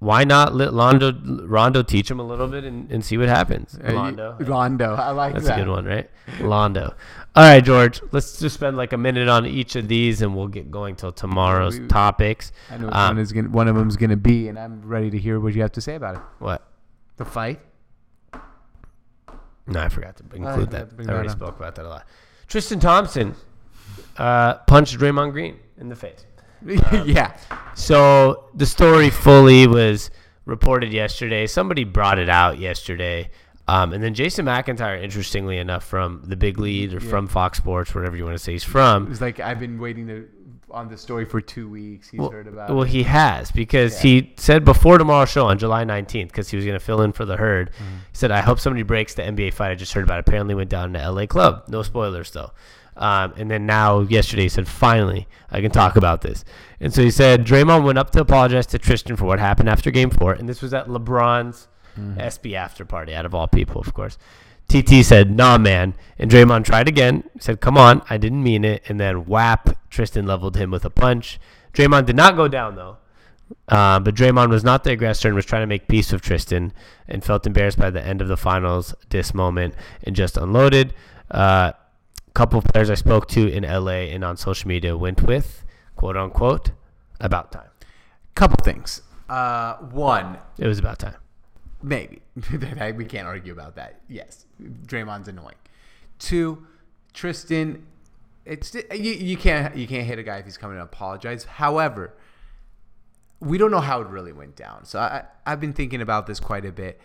[0.00, 1.12] Why not let Rondo,
[1.46, 3.78] Rondo teach him a little bit and, and see what happens?
[3.82, 4.36] Rondo.
[4.40, 5.50] Rondo, I like That's that.
[5.56, 6.10] That's a good one, right?
[6.40, 6.94] Londo.
[7.36, 8.02] All right, George.
[8.12, 11.10] Let's just spend like a minute on each of these, and we'll get going till
[11.12, 12.52] tomorrow's We- topics.
[12.70, 14.82] I know which Um, one is going one of them's going to be, and I'm
[14.82, 16.20] ready to hear what you have to say about it.
[16.38, 16.66] What?
[17.16, 17.60] The fight.
[19.66, 20.98] No, I forgot to include forgot that.
[20.98, 22.06] to I already that spoke about that a lot.
[22.46, 23.34] Tristan Thompson
[24.18, 26.26] uh, punched Draymond Green in the face.
[27.04, 27.36] yeah,
[27.74, 30.10] So the story fully was
[30.44, 31.46] reported yesterday.
[31.46, 33.30] Somebody brought it out yesterday.
[33.66, 37.94] Um, and then Jason McIntyre, interestingly enough, from the Big Lead or from Fox Sports,
[37.94, 40.28] whatever you want to say he's from, was like I've been waiting to
[40.70, 42.08] on the story for two weeks.
[42.10, 42.88] He's Well, heard about well, it.
[42.88, 44.10] he has because Yeah.
[44.10, 47.12] he said before tomorrow's show on July 19th because he was going to fill in
[47.12, 47.70] for the herd.
[47.70, 47.94] Mm-hmm.
[48.10, 50.18] He said, "I hope somebody breaks the NBA fight I just heard about.
[50.18, 51.64] Apparently went down to LA Club.
[51.68, 52.50] No spoilers though."
[52.96, 56.44] Um, and then now yesterday he said, "Finally, I can talk about this."
[56.80, 59.90] And so he said Draymond went up to apologize to Tristan for what happened after
[59.90, 61.68] Game Four, and this was at LeBron's
[61.98, 62.18] Mm-hmm.
[62.18, 64.18] SB after party, out of all people, of course.
[64.68, 67.22] TT said, "Nah, man," and Draymond tried again.
[67.38, 70.90] Said, "Come on, I didn't mean it." And then whap, Tristan leveled him with a
[70.90, 71.38] punch.
[71.72, 72.96] Draymond did not go down though,
[73.68, 76.72] uh, but Draymond was not the aggressor and was trying to make peace with Tristan,
[77.06, 80.94] and felt embarrassed by the end of the finals this moment and just unloaded.
[81.30, 81.72] Uh,
[82.34, 85.64] couple of players I spoke to in LA and on social media went with
[85.96, 86.72] quote unquote
[87.20, 87.70] about time.
[88.34, 89.02] Couple things.
[89.28, 91.16] Uh, one, It was about time.
[91.82, 92.22] Maybe.
[92.96, 94.00] we can't argue about that.
[94.08, 94.46] Yes.
[94.60, 95.54] Draymond's annoying.
[96.18, 96.66] Two,
[97.12, 97.86] Tristan,
[98.44, 101.44] it's you, you can't you can't hit a guy if he's coming to apologize.
[101.44, 102.14] However,
[103.40, 104.84] we don't know how it really went down.
[104.84, 107.00] So I, I I've been thinking about this quite a bit.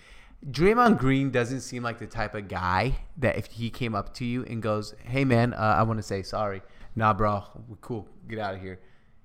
[0.49, 4.25] Draymond Green doesn't seem like the type of guy that if he came up to
[4.25, 6.61] you and goes, "Hey man, uh, I want to say sorry."
[6.95, 8.07] Nah, bro, we're cool.
[8.27, 8.79] Get out of here.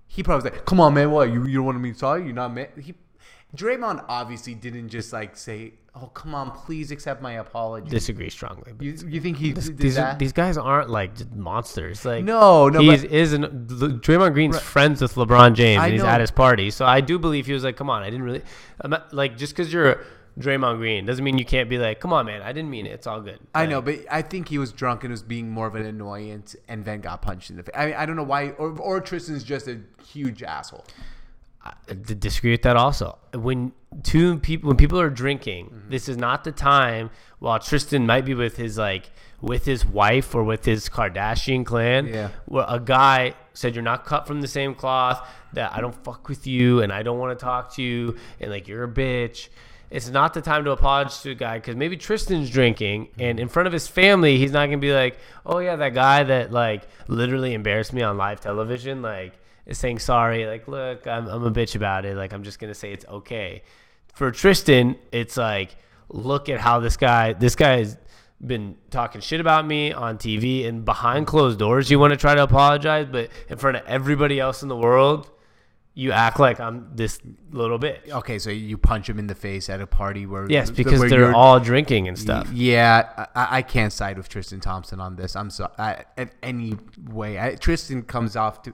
[0.08, 1.10] He probably was like, "Come on, man.
[1.12, 2.24] What you you don't want to be sorry?
[2.24, 2.94] You're not man." He
[3.56, 8.72] Draymond obviously didn't just like say, "Oh, come on, please accept my apology." Disagree strongly.
[8.76, 10.18] But you, you think he did these that?
[10.18, 12.04] these guys aren't like monsters.
[12.04, 15.92] Like No, no, he's but- isn't Le- Draymond Green's friends with LeBron James I and
[15.92, 16.08] he's know.
[16.08, 16.72] at his party.
[16.72, 18.42] So I do believe he was like, "Come on, I didn't really
[18.80, 20.00] I'm not, like just because you're
[20.39, 22.91] Draymond Green doesn't mean you can't be like, come on, man, I didn't mean it.
[22.93, 25.66] It's all good." I know, but I think he was drunk and was being more
[25.66, 27.74] of an annoyance, and then got punched in the face.
[27.76, 30.85] I mean, I don't know why, or, or Tristan's just a huge asshole.
[31.62, 33.16] I disagree with that also.
[33.32, 33.72] When
[34.03, 35.91] two people when people are drinking, Mm-hmm.
[35.91, 39.11] this is not the time while Tristan might be with his like
[39.41, 42.07] with his wife or with his Kardashian clan.
[42.09, 42.28] Yeah.
[42.45, 46.28] Where a guy said you're not cut from the same cloth, that I don't fuck
[46.28, 49.49] with you and I don't want to talk to you and like you're a bitch.
[49.95, 53.49] It's not the time to apologize to a guy because maybe Tristan's drinking and in
[53.49, 55.16] front of his family, he's not gonna be like,
[55.47, 59.34] "Oh yeah, that guy that like literally embarrassed me on live television." Like,
[59.66, 60.47] is saying sorry.
[60.47, 62.16] Like, look, I'm, I'm a bitch about it.
[62.16, 63.62] Like, I'm just gonna say it's okay.
[64.14, 65.76] For Tristan, it's like,
[66.09, 67.97] look at how this guy, this guy has
[68.45, 71.88] been talking shit about me on TV and behind closed doors.
[71.88, 75.30] You want to try to apologize, but in front of everybody else in the world,
[75.97, 77.20] you act like I'm this
[77.53, 78.09] little bitch.
[78.09, 81.09] Okay, so you punch him in the face at a party where Yes, because where
[81.09, 82.51] they're all drinking and stuff.
[82.53, 85.36] Yeah, I, I can't side with Tristan Thompson on this.
[85.36, 85.72] I'm sorry.
[85.78, 86.74] I, in any
[87.11, 88.72] way, I, Tristan comes off to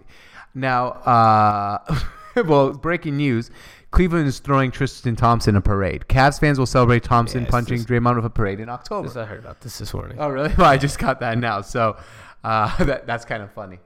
[0.54, 0.88] now.
[0.88, 2.00] Uh,
[2.46, 3.50] well, breaking news:
[3.90, 6.06] Cleveland is throwing Tristan Thompson a parade.
[6.08, 9.08] Cavs fans will celebrate Thompson Yes, punching this- Draymond with a parade in October.
[9.08, 10.16] This I heard about this this morning.
[10.18, 10.54] Oh, really?
[10.58, 11.60] Well, I just got that now.
[11.60, 11.98] So
[12.44, 13.78] uh, that, that's kind of funny.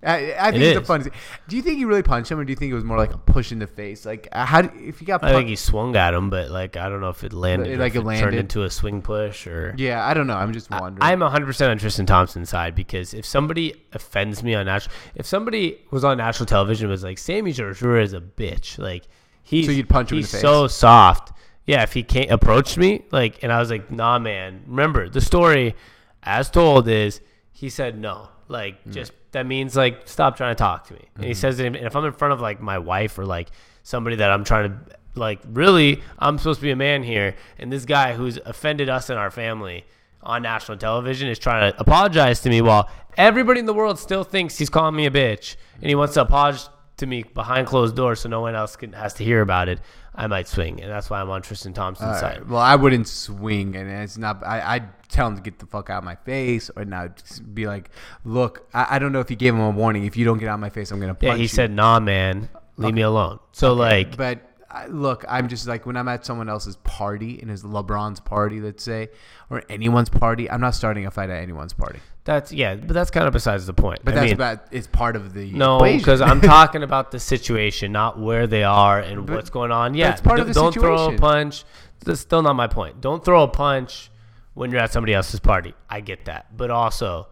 [0.00, 0.86] I, I think It it's a is.
[0.86, 1.04] funny.
[1.48, 3.12] Do you think he really punched him, or do you think it was more like
[3.12, 4.06] a push in the face?
[4.06, 5.24] Like, uh, how do, if you got?
[5.24, 7.96] I think he swung at him, but like I don't know if it landed, Like
[7.96, 9.74] it it turned into a swing push or.
[9.76, 10.36] yeah, I don't know.
[10.36, 10.98] I'm just wondering.
[11.02, 15.78] I'm 100% on Tristan Thompson's side because if somebody offends me on national, if somebody
[15.90, 19.08] was on national television and was like, Sami Jarjour is a bitch, like
[19.42, 20.42] he's So you'd punch him in he's the face?
[20.42, 21.32] so soft.
[21.66, 24.62] Yeah, if he can't approach me, like, and I was like, nah, man.
[24.68, 25.74] Remember the story,
[26.22, 27.20] as told, is
[27.50, 28.92] he said no, like Mm.
[28.92, 31.08] just that means like stop trying to talk to me.
[31.14, 31.38] And he mm-hmm.
[31.38, 33.50] says it, and if I'm in front of like my wife or like
[33.82, 34.78] somebody that I'm trying to
[35.14, 39.10] like really, I'm supposed to be a man here, and this guy who's offended us
[39.10, 39.84] and our family
[40.22, 44.24] on national television is trying to apologize to me while everybody in the world still
[44.24, 46.68] thinks he's calling me a bitch and he wants to apologize
[46.98, 49.80] to me behind closed doors so no one else can, has to hear about it.
[50.14, 52.48] I might swing, and that's why I'm on Tristan Thompson's All side.
[52.48, 54.44] Well, I wouldn't swing, and it's not.
[54.44, 57.68] I, I'd tell him to get the fuck out of my face, or just be
[57.68, 57.90] like,
[58.24, 60.04] "Look, I, I don't know if you gave him a warning.
[60.06, 61.70] If you don't get out of my face, I'm gonna punch Yeah, he you." said,
[61.70, 66.08] "Nah, man, leave me alone." So like, But I, look, I'm just like when I'm
[66.08, 69.10] at someone else's party, in his LeBron's party, let's say,
[69.50, 70.50] or anyone's party.
[70.50, 72.00] I'm not starting a fight at anyone's party.
[72.28, 74.00] That's yeah, but that's kind of besides the point.
[74.04, 77.18] But I that's mean, about it's part of the No, because I'm talking about the
[77.18, 79.94] situation, not where they are and But- what's going on.
[79.94, 81.64] Yeah, it's part of d- the don't throw a punch.
[82.04, 83.00] That's still not my point.
[83.00, 84.10] Don't throw a punch
[84.52, 85.72] when you're at somebody else's party.
[85.88, 87.28] I get that, but also,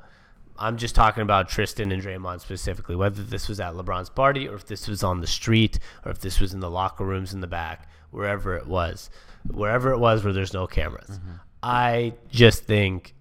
[0.59, 2.97] I'm just talking about Tristan and Draymond specifically.
[2.97, 6.21] Whether this was at LeBron's party or if this was on the street or if
[6.21, 9.11] this was in the locker rooms in the back, wherever it was,
[9.53, 11.11] wherever it was where there's no cameras.
[11.11, 11.33] Mm-hmm.
[11.63, 13.13] I just think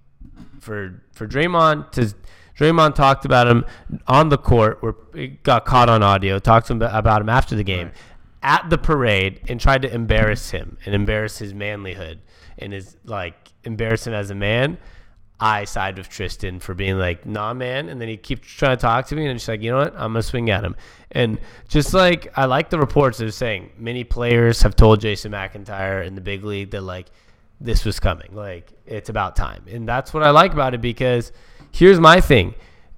[0.65, 2.13] for for Draymond to
[2.57, 3.65] Draymond talked about him
[4.07, 6.39] on the court where it got caught on audio.
[6.39, 7.91] Talked to him about him after the game
[8.41, 12.19] at the parade and tried to embarrass him and embarrass his manlyhood
[12.57, 14.77] and his like embarrass him as a man.
[15.37, 17.89] I side with Tristan for being like, nah, man.
[17.89, 19.79] And then he keeps trying to talk to me, and I'm just like, you know
[19.79, 19.93] what?
[19.93, 20.77] I'm gonna swing at him.
[21.11, 26.05] And just like I like the reports of saying many players have told Jason McIntyre
[26.05, 27.07] in the Big Lead that like
[27.59, 31.31] this was coming, like it's about time, and that's what I like about it because
[31.71, 32.55] here's my thing.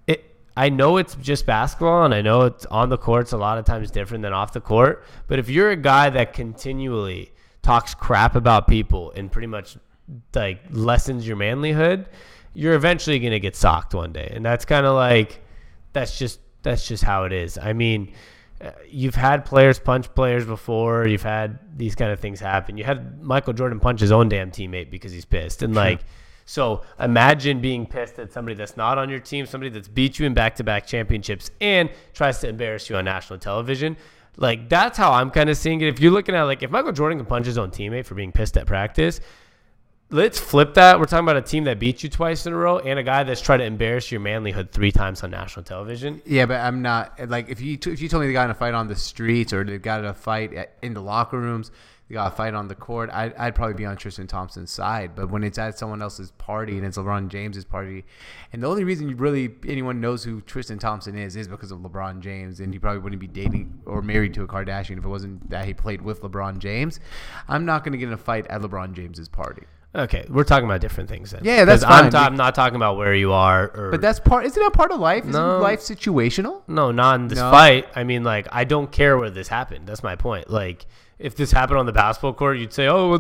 [0.08, 0.24] It,
[0.56, 3.66] I know it's just basketball, and I know it's on the court's a lot of
[3.66, 5.04] times different than off the court.
[5.28, 7.32] But if you're a guy that continually
[7.62, 9.78] talks crap about people and pretty much
[10.34, 12.06] like lessens your manlyhood,
[12.54, 15.42] you're eventually gonna get socked one day, and that's kind of like
[15.94, 17.58] that's just that's just how it is.
[17.58, 18.14] I mean,
[18.88, 21.08] you've had players punch players before.
[21.08, 22.78] You've had these kind of things happen.
[22.78, 26.02] You had Michael Jordan punch his own damn teammate because he's pissed, and like.
[26.50, 30.26] So imagine being pissed at somebody that's not on your team, somebody that's beat you
[30.26, 33.98] in back-to-back championships and tries to embarrass you on national television.
[34.38, 35.90] Like that's how I'm kind of seeing it.
[35.90, 38.32] If you're looking at like if Michael Jordan can punch his own teammate for being
[38.32, 39.20] pissed at practice,
[40.10, 41.00] let's flip that.
[41.00, 43.24] We're talking about a team that beat you twice in a row and a guy
[43.24, 46.22] that's tried to embarrass your manlyhood three times on national television.
[46.26, 48.52] Yeah, but I'm not like if you t- if you told me they got in
[48.52, 51.40] a fight on the streets or they got in a fight at, in the locker
[51.40, 51.72] rooms,
[52.08, 55.12] they got a fight on the court, I'd, I'd probably be on Tristan Thompson's side.
[55.14, 58.06] But when it's at someone else's party and it's LeBron James's party,
[58.54, 61.80] and the only reason you really anyone knows who Tristan Thompson is is because of
[61.80, 65.10] LeBron James, and he probably wouldn't be dating or married to a Kardashian if it
[65.10, 67.02] wasn't that he played with LeBron James.
[67.50, 69.64] I'm not going to get in a fight at LeBron James's party.
[69.98, 71.42] Okay, we're talking about different things then.
[71.44, 72.12] Yeah, that's 'Cause I'm, fine.
[72.12, 73.72] ta- I'm not talking about where you are.
[73.76, 74.46] Or, But that's part.
[74.46, 75.24] Isn't that part of life?
[75.24, 75.58] Isn't No.
[75.60, 76.62] life situational?
[76.68, 77.50] no, not in this No?
[77.50, 77.88] fight.
[77.96, 79.88] I mean, like, I don't care where this happened.
[79.88, 80.52] That's my point.
[80.52, 80.86] Like,
[81.18, 83.16] if this happened on the basketball court, you'd say, oh,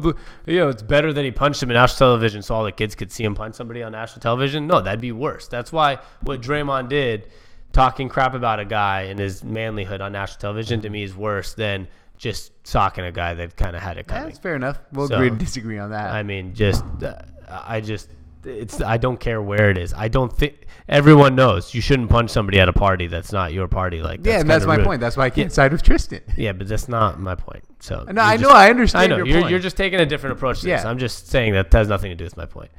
[0.45, 2.93] you know, it's better that he punched him in national television so all the kids
[2.93, 4.67] could see him punch somebody on national television.
[4.67, 5.47] No, that'd be worse.
[5.47, 7.25] That's why what Draymond did,
[7.73, 11.55] talking crap about a guy and his manlyhood on national television, to me is worse
[11.55, 11.87] than
[12.17, 14.25] just socking a guy that kind of had it coming.
[14.25, 14.79] That's fair enough.
[14.91, 16.11] We'll So, agree to disagree on that.
[16.13, 18.09] I mean, just uh, I just
[18.43, 19.93] it's I don't care where it is.
[19.93, 23.67] I don't think everyone knows you shouldn't punch somebody at a party that's not your
[23.67, 24.01] party.
[24.01, 24.85] Like yeah, and that's my rude.
[24.85, 25.01] point.
[25.01, 26.21] That's why I can't side with Tristan.
[26.37, 27.63] Yeah, but that's not my point.
[27.79, 28.49] So No, I know.
[28.49, 29.51] I understand I know your you're point.
[29.51, 30.85] you're just taking a different approach to this.
[30.85, 32.71] I'm just saying that has nothing to do with my point.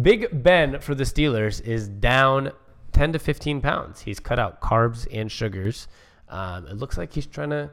[0.00, 2.50] Big Ben for the Steelers is down
[2.92, 4.00] 10 to 15 pounds.
[4.00, 5.86] He's cut out carbs and sugars.
[6.30, 7.70] Um, it looks like he's trying to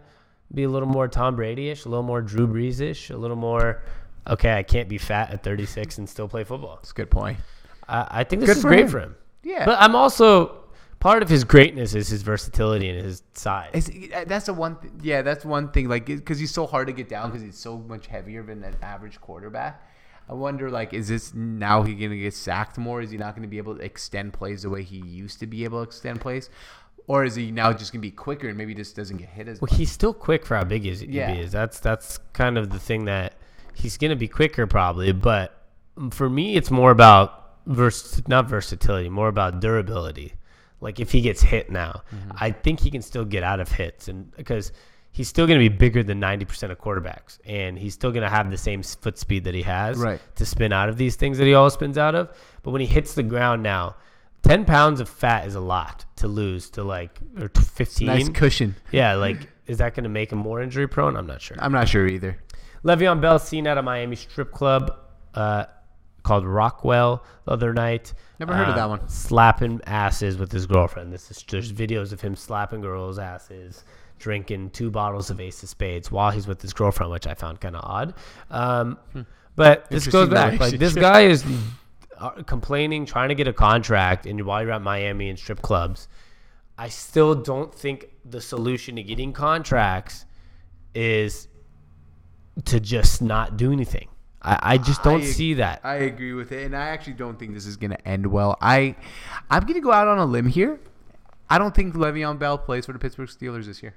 [0.54, 3.82] be a little more Tom Brady-ish, a little more Drew Brees-ish, a little more.
[4.28, 6.76] Okay, I can't be fat at 36 and still play football.
[6.78, 7.38] That's a good point.
[7.88, 8.89] I, I think this Good is for great him.
[8.89, 9.16] for him.
[9.43, 9.66] Yeah.
[9.66, 10.58] But I'm also
[11.00, 13.70] part of his greatness is his versatility and his size.
[13.74, 14.78] It's, uh, that's the one.
[14.80, 15.88] Th- yeah, that's one thing.
[15.88, 18.76] Like, because he's so hard to get down because he's so much heavier than an
[18.82, 19.86] average quarterback.
[20.28, 23.02] I wonder, like, is this now he gonna get sacked more?
[23.02, 25.64] Is he not gonna be able to extend plays the way he used to be
[25.64, 26.52] able to extend plays,
[27.10, 29.60] or is he now just gonna be quicker and maybe just doesn't get hit as
[29.60, 29.78] Well, much?
[29.80, 31.03] he's still quick for how big he is.
[31.03, 31.32] Yeah.
[31.34, 31.51] he is.
[31.51, 33.34] That's that's kind of the thing that
[33.74, 35.12] he's going to be quicker probably.
[35.12, 35.55] But
[36.12, 40.34] for me, it's more about vers- not versatility, more about durability.
[40.82, 42.32] Like if he gets hit now, Mm-hmm.
[42.39, 44.72] I think he can still get out of hits, and because
[45.12, 48.24] he's still going to be bigger than ninety percent of quarterbacks, and he's still going
[48.24, 50.22] to have the same foot speed that he has Right.
[50.36, 52.30] to spin out of these things that he always spins out of.
[52.64, 53.95] But when he hits the ground now.
[54.43, 58.29] 10 pounds of fat is a lot to lose to like or t- 15 nice
[58.29, 58.75] cushion.
[58.91, 61.15] yeah, like is that going to make him more injury prone?
[61.15, 61.57] I'm not sure.
[61.59, 62.37] I'm not sure either.
[62.83, 64.97] Le'Veon Bell seen at a Miami strip club
[65.35, 65.65] uh,
[66.23, 68.13] called Rockwell the other night.
[68.39, 69.07] Never heard of that one.
[69.09, 71.11] Slapping asses with his girlfriend.
[71.13, 73.83] This is there's videos of him slapping girls' asses,
[74.17, 77.59] drinking two bottles of Ace of Spades while he's with his girlfriend, which I found
[77.61, 78.13] kind of odd.
[78.49, 78.97] Um,
[79.55, 80.33] but this goes Hmm.
[80.33, 80.59] Back.
[80.59, 81.49] Like this guy is uh,
[82.20, 86.09] Uh, complaining, trying to get a contract, and while you're at Miami and strip clubs,
[86.78, 90.26] I still don't think the solution to getting contracts
[90.93, 91.47] is
[92.65, 94.09] to just not do anything.
[94.41, 95.80] I, I just don't I- see that.
[95.84, 98.57] I agree with it, and I actually don't think this is going to end well.
[98.61, 98.95] I,
[99.49, 100.80] I'm going to go out on a limb here.
[101.49, 103.95] I don't think Le'Veon Bell plays for the Pittsburgh Steelers this year.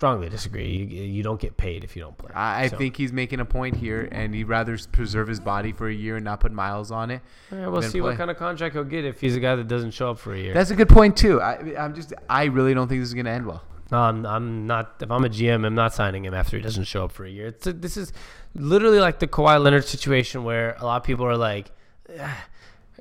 [0.00, 0.66] Strongly disagree.
[0.66, 2.30] You, you don't get paid if you don't play.
[2.34, 5.72] I, I So, think he's making a point here, and he'd rather preserve his body
[5.72, 7.20] for a year and not put miles on it.
[7.52, 8.08] yeah, we'll see play.
[8.08, 10.32] what kind of contract he'll get if he's a guy that doesn't show up for
[10.32, 10.54] a year.
[10.54, 11.42] That's a good point too.
[11.42, 13.62] I, I'm just, I really don't think this is going to end well.
[13.92, 14.94] No, I'm, I'm not.
[15.02, 17.30] If I'm a GM, I'm not signing him after he doesn't show up for a
[17.30, 17.48] year.
[17.48, 18.14] It's a, this is
[18.54, 21.72] literally like the Kawhi Leonard situation where a lot of people are like,
[22.18, 22.46] "Ah,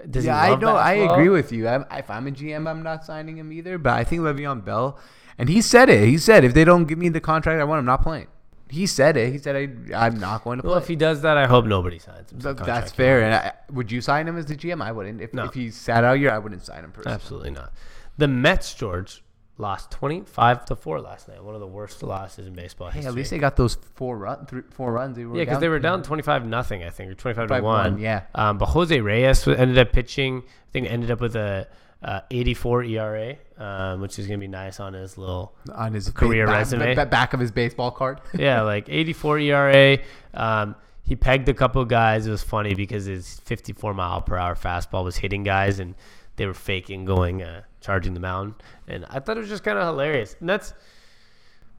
[0.09, 0.75] "Does yeah, I know.
[0.75, 1.65] I agree with you.
[1.69, 3.77] I'm, if I'm a GM, I'm not signing him either.
[3.77, 4.99] But I think Le'Veon Bell,
[5.39, 6.07] and he said it.
[6.07, 8.27] He said if they don't give me the contract I want, I'm not playing.
[8.69, 9.31] He said it.
[9.31, 10.69] He said I, I'm not going to play.
[10.69, 12.39] Well, if he does that, I hope nobody signs him.
[12.39, 13.23] Th- That's fair.
[13.23, 14.79] And I, would you sign him as the GM?
[14.83, 15.21] I wouldn't.
[15.21, 15.45] If, No.
[15.45, 17.15] if he sat out year, I wouldn't sign him personally.
[17.15, 17.73] Absolutely not.
[18.19, 19.23] The Mets, George,
[19.57, 21.43] lost 25 to 4 last night.
[21.43, 23.09] One of the worst losses in baseball Hey, history.
[23.09, 25.17] at least they got those four run, three, four runs.
[25.17, 27.99] They were yeah, because they were down 25 nothing, I think, or 25 to 25-1,
[27.99, 28.23] yeah.
[28.35, 31.67] Um, but Jose Reyes ended up pitching, I think ended up with a
[32.03, 36.09] uh, 84 ERA, um, which is going to be nice on his little on his
[36.09, 36.95] Career ba- resume.
[36.95, 38.21] ba- back of his baseball card.
[38.33, 39.97] yeah, like 84 ERA.
[40.33, 42.25] Um, he pegged a couple guys.
[42.25, 45.95] It was funny because his 54 mile per hour fastball was hitting guys, and
[46.37, 48.53] they were faking going, uh, charging the mound.
[48.87, 50.35] And I thought it was just kind of hilarious.
[50.39, 50.73] And that's,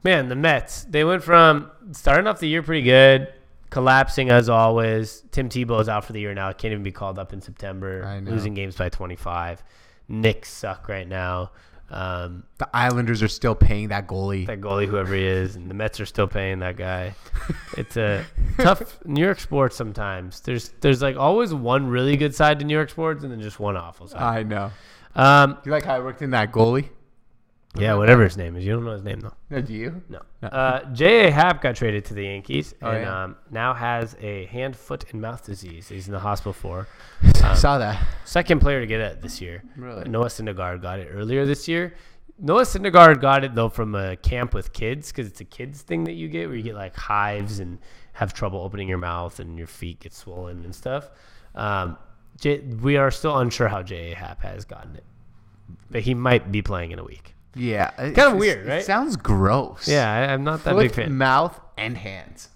[0.03, 0.83] man, the Mets.
[0.83, 3.33] They went from starting off the year pretty good,
[3.69, 5.23] collapsing as always.
[5.31, 6.51] Tim Tebow's out for the year now.
[6.51, 8.03] Can't even be called up in September.
[8.05, 8.31] I know.
[8.31, 9.63] Losing games by 25.
[10.09, 11.51] Knicks suck right now.
[11.91, 14.47] Um, the Islanders are still paying that goalie.
[14.47, 17.13] that goalie, whoever he is, and the Mets are still paying that guy.
[17.77, 18.25] It's a
[18.57, 20.41] tough New York sports sometimes.
[20.41, 23.59] There's there's like always one really good side to New York sports, and then just
[23.59, 24.21] one awful side.
[24.21, 24.71] I know.
[25.15, 26.89] Um, You like how I worked in that goalie?
[27.77, 29.33] Yeah, whatever his name is, you don't know his name though.
[29.49, 30.01] No, do you?
[30.09, 30.19] No.
[30.41, 30.47] No.
[30.49, 31.31] Uh, J.A.
[31.31, 33.23] Happ got traded to the Yankees, Oh, and yeah.
[33.23, 35.87] um, now has a hand, foot, and mouth disease.
[35.87, 36.87] He's in the hospital for.
[37.43, 38.05] Um, Saw that.
[38.25, 39.63] Second player to get it this year.
[39.75, 40.07] Really?
[40.07, 41.95] Noah Syndergaard got it earlier this year.
[42.37, 46.03] Noah Syndergaard got it though from a camp with kids because it's a kids thing
[46.03, 47.79] that you get where you get like hives and
[48.13, 51.09] have trouble opening your mouth and your feet get swollen and stuff.
[51.55, 51.97] Um,
[52.39, 54.15] J- we are still unsure how J.A.
[54.15, 55.03] Happ has gotten it,
[55.89, 57.33] but he might be playing in a week.
[57.55, 58.79] Yeah, Kind of weird, right?
[58.81, 59.87] It sounds gross.
[59.87, 61.17] Yeah, I, I'm not that Foot, big fan.
[61.17, 62.49] mouth, and hands.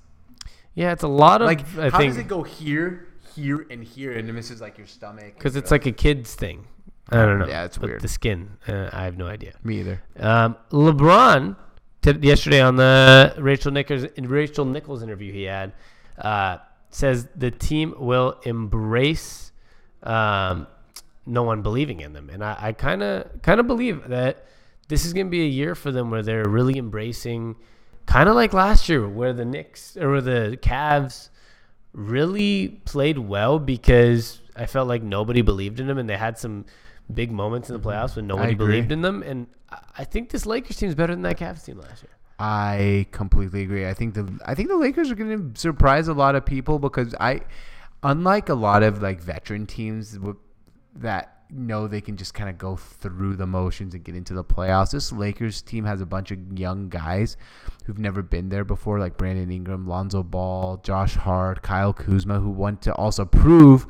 [0.73, 3.83] Yeah, it's a lot of Like, I how think does it go here, here, and
[3.83, 5.35] here, and it misses like your stomach?
[5.37, 6.65] because it's like a kids thing.
[7.09, 7.47] I don't know.
[7.47, 8.01] Yeah, it's But weird.
[8.01, 9.53] The skin, uh, I have no idea.
[9.63, 10.01] me either.
[10.19, 11.55] Um, LeBron
[12.01, 15.73] t- yesterday on the Rachel Nichols Rachel Nichols interview he had
[16.17, 16.57] uh,
[16.89, 19.51] says the team will embrace
[20.03, 20.67] um,
[21.25, 24.45] no one believing in them, and I kind of kind of believe that
[24.87, 27.55] this is going to be a year for them where they're really embracing,
[28.05, 31.29] kind of like last year, where the Knicks or where the Cavs
[31.93, 36.65] really played well because I felt like nobody believed in them, and they had some
[37.13, 39.21] big moments in the playoffs when nobody believed in them.
[39.23, 42.11] And I- I think this Lakers team is better than that Cavs team last year.
[42.37, 43.87] I completely agree.
[43.87, 46.79] I think the I think the Lakers are going to surprise a lot of people
[46.79, 47.41] because I,
[48.03, 50.19] unlike a lot of like veteran teams
[50.95, 54.43] that know they can just kind of go through the motions and get into the
[54.43, 54.91] playoffs.
[54.91, 57.37] This Lakers team has a bunch of young guys
[57.85, 62.49] who've never been there before, like Brandon Ingram, Lonzo Ball, Josh Hart, Kyle Kuzma, who
[62.49, 63.87] want to also prove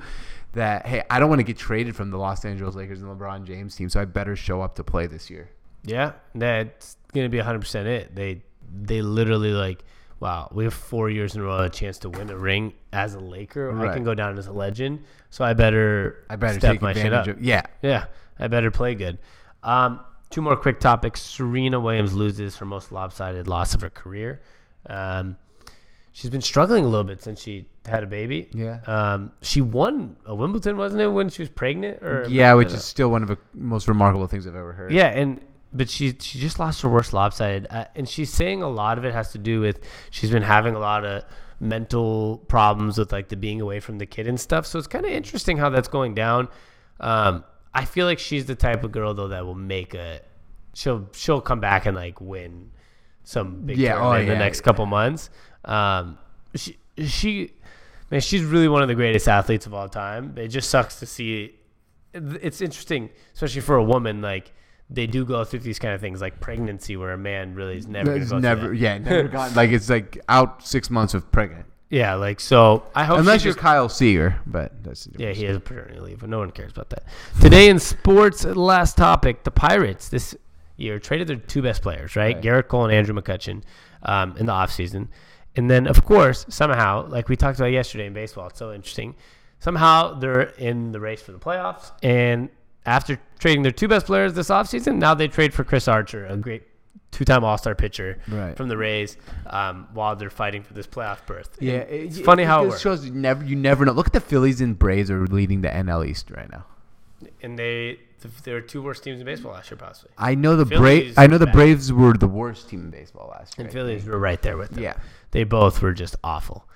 [0.53, 3.45] that hey, I don't want to get traded from the Los Angeles Lakers and LeBron
[3.45, 5.49] James team, so I better show up to play this year.
[5.83, 8.15] Yeah, that's gonna be 100 percent it.
[8.15, 8.41] They
[8.73, 9.83] they literally like,
[10.19, 13.13] wow, we have four years in a row a chance to win a ring as
[13.15, 13.77] a Laker.
[13.79, 16.93] I can go down as a legend, so I better I better step take my
[16.93, 17.27] shit up.
[17.27, 17.63] of yeah.
[17.81, 18.05] Yeah,
[18.39, 19.17] I better play good.
[19.63, 19.99] Um,
[20.29, 21.21] two more quick topics.
[21.21, 24.41] Serena Williams loses her most lopsided loss of her career.
[24.87, 25.37] Um,
[26.11, 28.49] she's been struggling a little bit since she had a baby.
[28.53, 28.79] Yeah.
[28.87, 32.01] Um, she won a Wimbledon, wasn't it, when she was pregnant?
[32.03, 34.91] Or Yeah, which is still one of the most remarkable things I've ever heard.
[34.91, 35.39] yeah, and
[35.75, 39.05] but she she just lost her worst lopsided, uh, and she's saying a lot of
[39.05, 41.23] it has to do with she's been having a lot of
[41.59, 44.65] mental problems with like the being away from the kid and stuff.
[44.65, 46.47] So it's kind of interesting how that's going down.
[46.99, 50.21] Um, I feel like she's the type of girl though that will make a
[50.73, 52.71] she'll she'll come back and like win
[53.23, 54.63] some big Yeah, tournament oh, in the next yeah.
[54.63, 55.29] couple months.
[55.65, 56.17] Um,
[56.55, 57.51] she she
[58.11, 60.35] man, she's really one of the greatest athletes of all time.
[60.37, 61.55] It just sucks to see.
[62.13, 64.21] It's interesting, especially for a woman.
[64.21, 64.53] Like
[64.89, 67.87] they do go through these kind of things, like pregnancy, where a man really is
[67.87, 68.11] never.
[68.11, 68.75] gonna It's go through never, that.
[68.77, 71.65] yeah, never got like it's like out six months of pregnant.
[71.89, 72.83] Yeah, like so.
[72.95, 76.29] I hope Unless you're just, Kyle Seager, but that's Yeah, he has paternity leave, but
[76.29, 77.03] no one cares about that.
[77.41, 80.35] Today in sports, last topic: the Pirates this
[80.77, 82.35] year traded their two best players, right?
[82.35, 82.43] Right.
[82.43, 83.61] Gerrit Cole and Andrew McCutchen,
[84.03, 85.07] um, in the offseason.
[85.55, 89.15] and then of course somehow, like we talked about yesterday in baseball, it's so interesting.
[89.59, 92.49] Somehow they're in the race for the playoffs, and
[92.85, 96.37] after trading their two best players this offseason, now they trade for Chris Archer, a
[96.37, 96.63] great
[97.11, 98.57] two-time All-Star pitcher Right.
[98.57, 99.17] from the Rays,
[99.47, 101.49] um, while they're fighting for this playoff berth.
[101.61, 103.93] Yeah, And it's it, funny it how it shows you never you never know.
[103.93, 106.65] Look at the Phillies and Braves are leading the NL East right now.
[107.41, 107.99] and they
[108.43, 110.11] they were two worst teams in baseball last year, possibly.
[110.17, 111.17] I know the Phillies Braves.
[111.17, 111.53] I know the bad.
[111.53, 113.65] Braves were the worst team in baseball last year.
[113.65, 114.83] And Phillies were right there with them.
[114.83, 114.95] Yeah.
[115.31, 116.67] They both were just awful.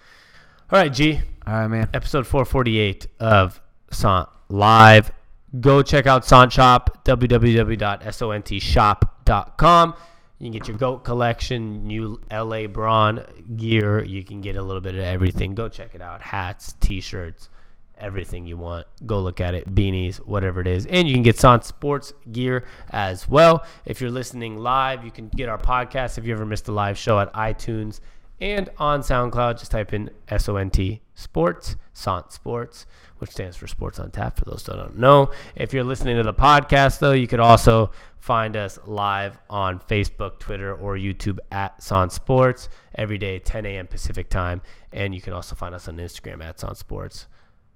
[0.71, 1.19] All right, G.
[1.47, 1.89] All right, man.
[1.93, 3.59] Episode 448 of
[3.91, 5.11] Sont Live.
[5.59, 9.93] Go check out Sont Shop, www.sontshop.com.
[10.37, 14.03] You can get your GOAT collection, new LeBron gear.
[14.03, 15.53] You can get a little bit of everything.
[15.53, 16.21] Go check it out.
[16.21, 17.49] Hats, t shirts,
[17.97, 18.87] everything you want.
[19.05, 19.75] Go look at it.
[19.75, 20.85] Beanies, whatever it is.
[20.85, 23.65] And you can get Sont Sports gear as well.
[23.85, 26.97] If you're listening live, you can get our podcast if you ever missed a live
[26.97, 27.99] show at iTunes
[28.39, 29.59] and on SoundCloud.
[29.59, 32.85] Just type in S O N T Sports, Sont Sports,
[33.19, 35.31] which stands for Sports on Tap for those that don't know.
[35.55, 40.39] If you're listening to the podcast, though, you could also find us live on Facebook,
[40.39, 43.87] Twitter, or YouTube at Sont Sports every day, 10 a.m.
[43.87, 44.61] Pacific time.
[44.91, 47.27] And you can also find us on Instagram at Sont Sports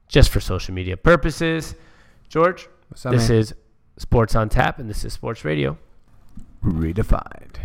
[0.07, 1.75] just for social media purposes.
[2.29, 2.67] George,
[3.05, 3.37] up, this man?
[3.37, 3.53] is
[3.97, 5.77] Sports on Tap, and this is Sports Radio.
[6.63, 7.57] Redefined.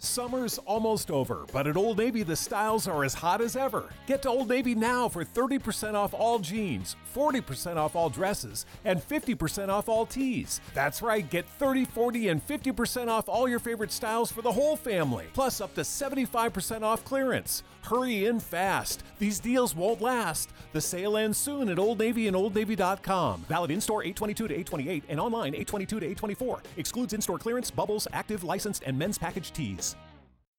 [0.00, 3.88] Summer's almost over, but at Old Navy the styles are as hot as ever.
[4.06, 9.00] Get to Old Navy now for 30% off all jeans, 40% off all dresses, and
[9.00, 10.60] 50% off all tees.
[10.72, 14.76] That's right, get 30, 40, and 50% off all your favorite styles for the whole
[14.76, 17.64] family, plus up to 75% off clearance.
[17.82, 19.02] Hurry in fast.
[19.18, 20.50] These deals won't last.
[20.72, 23.44] The sale ends soon at Old Navy and OldNavy.com.
[23.48, 26.62] Valid in store 822 to 828 and online 822 to 824.
[26.76, 29.96] Excludes in store clearance, bubbles, active, licensed, and men's package tees.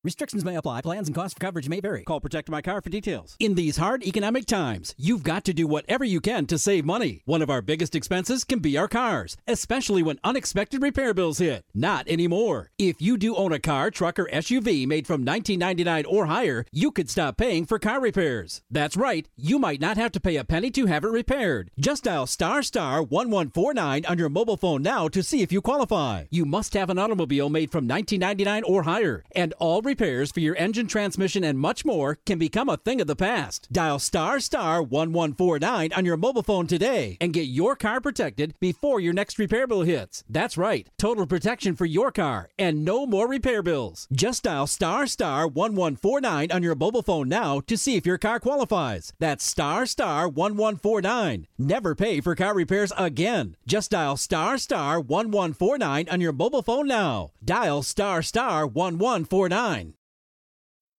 [0.02, 0.80] Restrictions may apply.
[0.80, 2.06] Plans and costs for coverage may vary.
[2.06, 3.36] Call Protect My Car for details.
[3.38, 7.22] In these hard economic times, you've got to do whatever you can to save money.
[7.26, 11.66] One of our biggest expenses can be our cars, especially when unexpected repair bills hit.
[11.74, 12.72] Not anymore.
[12.80, 16.92] If you do own a car, truck, or SUV made from 1999 or higher, you
[16.92, 18.62] could stop paying for car repairs.
[18.72, 19.28] That's right.
[19.36, 21.72] You might not have to pay a penny to have it repaired.
[21.78, 26.24] Just dial star star 1149 on your mobile phone now to see if you qualify.
[26.30, 30.56] You must have an automobile made from 1999 or higher, and all repairs for your
[30.58, 33.68] engine, transmission, and much more can become a thing of the past.
[33.72, 39.00] Dial star star 1149 on your mobile phone today and get your car protected before
[39.00, 40.24] your next repair bill hits.
[40.30, 44.08] That's right, total protection for your car and no more repair bills.
[44.12, 48.40] Just dial star star 1149 on your mobile phone now to see if your car
[48.40, 49.12] qualifies.
[49.18, 51.48] That's star star 1149.
[51.58, 53.56] Never pay for car repairs again.
[53.66, 57.32] Just dial star star 1149 on your mobile phone now.
[57.44, 59.89] Dial star star 1149.